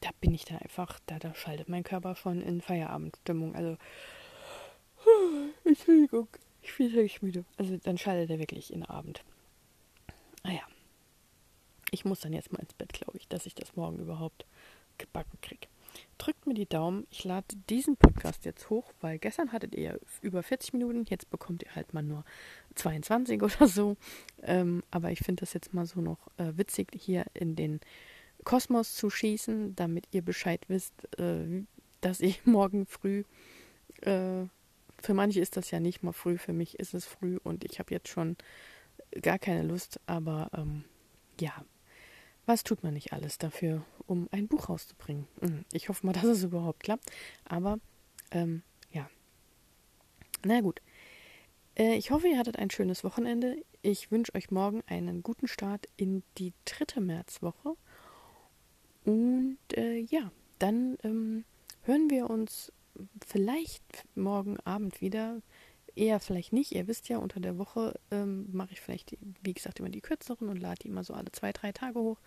da 0.00 0.10
bin 0.20 0.34
ich 0.34 0.44
da 0.44 0.56
einfach, 0.58 0.98
da, 1.06 1.18
da 1.18 1.34
schaltet 1.34 1.68
mein 1.68 1.84
Körper 1.84 2.16
schon 2.16 2.40
in 2.40 2.60
Feierabendstimmung. 2.60 3.54
Also, 3.54 3.76
Entschuldigung, 5.64 6.28
ich 6.60 6.76
bin 6.76 6.92
wirklich 6.92 7.22
müde. 7.22 7.44
Also 7.56 7.76
dann 7.76 7.98
schaltet 7.98 8.30
er 8.30 8.38
wirklich 8.38 8.72
in 8.72 8.80
den 8.80 8.90
Abend. 8.90 9.24
Naja, 10.44 10.62
ah 10.64 10.71
ich 11.92 12.04
muss 12.04 12.20
dann 12.20 12.32
jetzt 12.32 12.52
mal 12.52 12.58
ins 12.58 12.74
Bett, 12.74 12.92
glaube 12.92 13.18
ich, 13.18 13.28
dass 13.28 13.46
ich 13.46 13.54
das 13.54 13.76
morgen 13.76 14.00
überhaupt 14.00 14.46
gebacken 14.98 15.38
kriege. 15.42 15.68
Drückt 16.16 16.46
mir 16.46 16.54
die 16.54 16.66
Daumen. 16.68 17.06
Ich 17.10 17.24
lade 17.24 17.54
diesen 17.68 17.96
Podcast 17.96 18.46
jetzt 18.46 18.70
hoch, 18.70 18.92
weil 19.00 19.18
gestern 19.18 19.52
hattet 19.52 19.74
ihr 19.74 20.00
über 20.22 20.42
40 20.42 20.72
Minuten, 20.72 21.04
jetzt 21.08 21.30
bekommt 21.30 21.62
ihr 21.62 21.74
halt 21.74 21.92
mal 21.92 22.02
nur 22.02 22.24
22 22.76 23.42
oder 23.42 23.68
so. 23.68 23.96
Ähm, 24.42 24.82
aber 24.90 25.10
ich 25.10 25.20
finde 25.20 25.40
das 25.40 25.52
jetzt 25.52 25.74
mal 25.74 25.84
so 25.84 26.00
noch 26.00 26.28
äh, 26.38 26.56
witzig, 26.56 26.88
hier 26.96 27.26
in 27.34 27.56
den 27.56 27.80
Kosmos 28.44 28.96
zu 28.96 29.10
schießen, 29.10 29.76
damit 29.76 30.06
ihr 30.12 30.22
Bescheid 30.22 30.64
wisst, 30.68 30.94
äh, 31.18 31.64
dass 32.00 32.20
ich 32.20 32.46
morgen 32.46 32.86
früh, 32.86 33.24
äh, 34.00 34.46
für 34.98 35.14
manche 35.14 35.40
ist 35.40 35.56
das 35.56 35.70
ja 35.70 35.80
nicht 35.80 36.02
mal 36.02 36.12
früh, 36.12 36.38
für 36.38 36.52
mich 36.52 36.78
ist 36.78 36.94
es 36.94 37.04
früh 37.04 37.38
und 37.42 37.64
ich 37.64 37.78
habe 37.80 37.92
jetzt 37.92 38.08
schon 38.08 38.36
gar 39.20 39.38
keine 39.38 39.62
Lust, 39.62 40.00
aber 40.06 40.48
ähm, 40.54 40.84
ja, 41.40 41.64
was 42.46 42.64
tut 42.64 42.82
man 42.82 42.94
nicht 42.94 43.12
alles 43.12 43.38
dafür, 43.38 43.84
um 44.06 44.28
ein 44.32 44.48
Buch 44.48 44.68
rauszubringen? 44.68 45.26
Hm, 45.40 45.64
ich 45.72 45.88
hoffe 45.88 46.06
mal, 46.06 46.12
dass 46.14 46.24
es 46.24 46.44
überhaupt 46.44 46.82
klappt, 46.82 47.10
aber 47.44 47.78
ähm, 48.30 48.62
ja. 48.90 49.08
Na 50.44 50.60
gut. 50.60 50.80
Äh, 51.76 51.96
ich 51.96 52.10
hoffe, 52.10 52.28
ihr 52.28 52.38
hattet 52.38 52.58
ein 52.58 52.70
schönes 52.70 53.04
Wochenende. 53.04 53.56
Ich 53.82 54.10
wünsche 54.10 54.34
euch 54.34 54.50
morgen 54.50 54.82
einen 54.86 55.22
guten 55.22 55.48
Start 55.48 55.86
in 55.96 56.22
die 56.38 56.52
dritte 56.64 57.00
Märzwoche. 57.00 57.76
Und 59.04 59.58
äh, 59.74 59.98
ja, 59.98 60.30
dann 60.58 60.98
ähm, 61.02 61.44
hören 61.82 62.10
wir 62.10 62.30
uns 62.30 62.72
vielleicht 63.26 64.04
morgen 64.14 64.60
Abend 64.60 65.00
wieder. 65.00 65.40
Eher 65.94 66.20
vielleicht 66.20 66.52
nicht. 66.52 66.72
Ihr 66.72 66.86
wisst 66.86 67.08
ja, 67.08 67.18
unter 67.18 67.40
der 67.40 67.58
Woche 67.58 67.98
ähm, 68.10 68.46
mache 68.52 68.72
ich 68.72 68.80
vielleicht, 68.80 69.16
wie 69.42 69.54
gesagt, 69.54 69.80
immer 69.80 69.90
die 69.90 70.00
kürzeren 70.00 70.48
und 70.48 70.56
lade 70.56 70.80
die 70.82 70.88
immer 70.88 71.04
so 71.04 71.14
alle 71.14 71.30
zwei, 71.32 71.52
drei 71.52 71.72
Tage 71.72 71.98
hoch. 71.98 72.18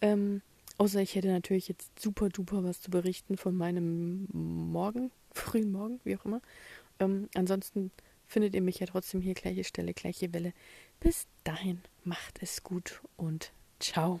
Ähm, 0.00 0.42
außer 0.78 1.00
ich 1.00 1.14
hätte 1.14 1.28
natürlich 1.28 1.68
jetzt 1.68 1.98
super 1.98 2.28
duper 2.28 2.64
was 2.64 2.80
zu 2.80 2.90
berichten 2.90 3.36
von 3.36 3.54
meinem 3.54 4.26
Morgen, 4.32 5.10
frühen 5.32 5.72
Morgen, 5.72 6.00
wie 6.04 6.16
auch 6.16 6.24
immer. 6.24 6.42
Ähm, 7.00 7.28
ansonsten 7.34 7.90
findet 8.26 8.54
ihr 8.54 8.62
mich 8.62 8.78
ja 8.78 8.86
trotzdem 8.86 9.20
hier 9.20 9.34
gleiche 9.34 9.64
Stelle, 9.64 9.94
gleiche 9.94 10.32
Welle. 10.32 10.52
Bis 11.00 11.26
dahin, 11.44 11.80
macht 12.04 12.42
es 12.42 12.62
gut 12.62 13.00
und 13.16 13.52
ciao. 13.80 14.20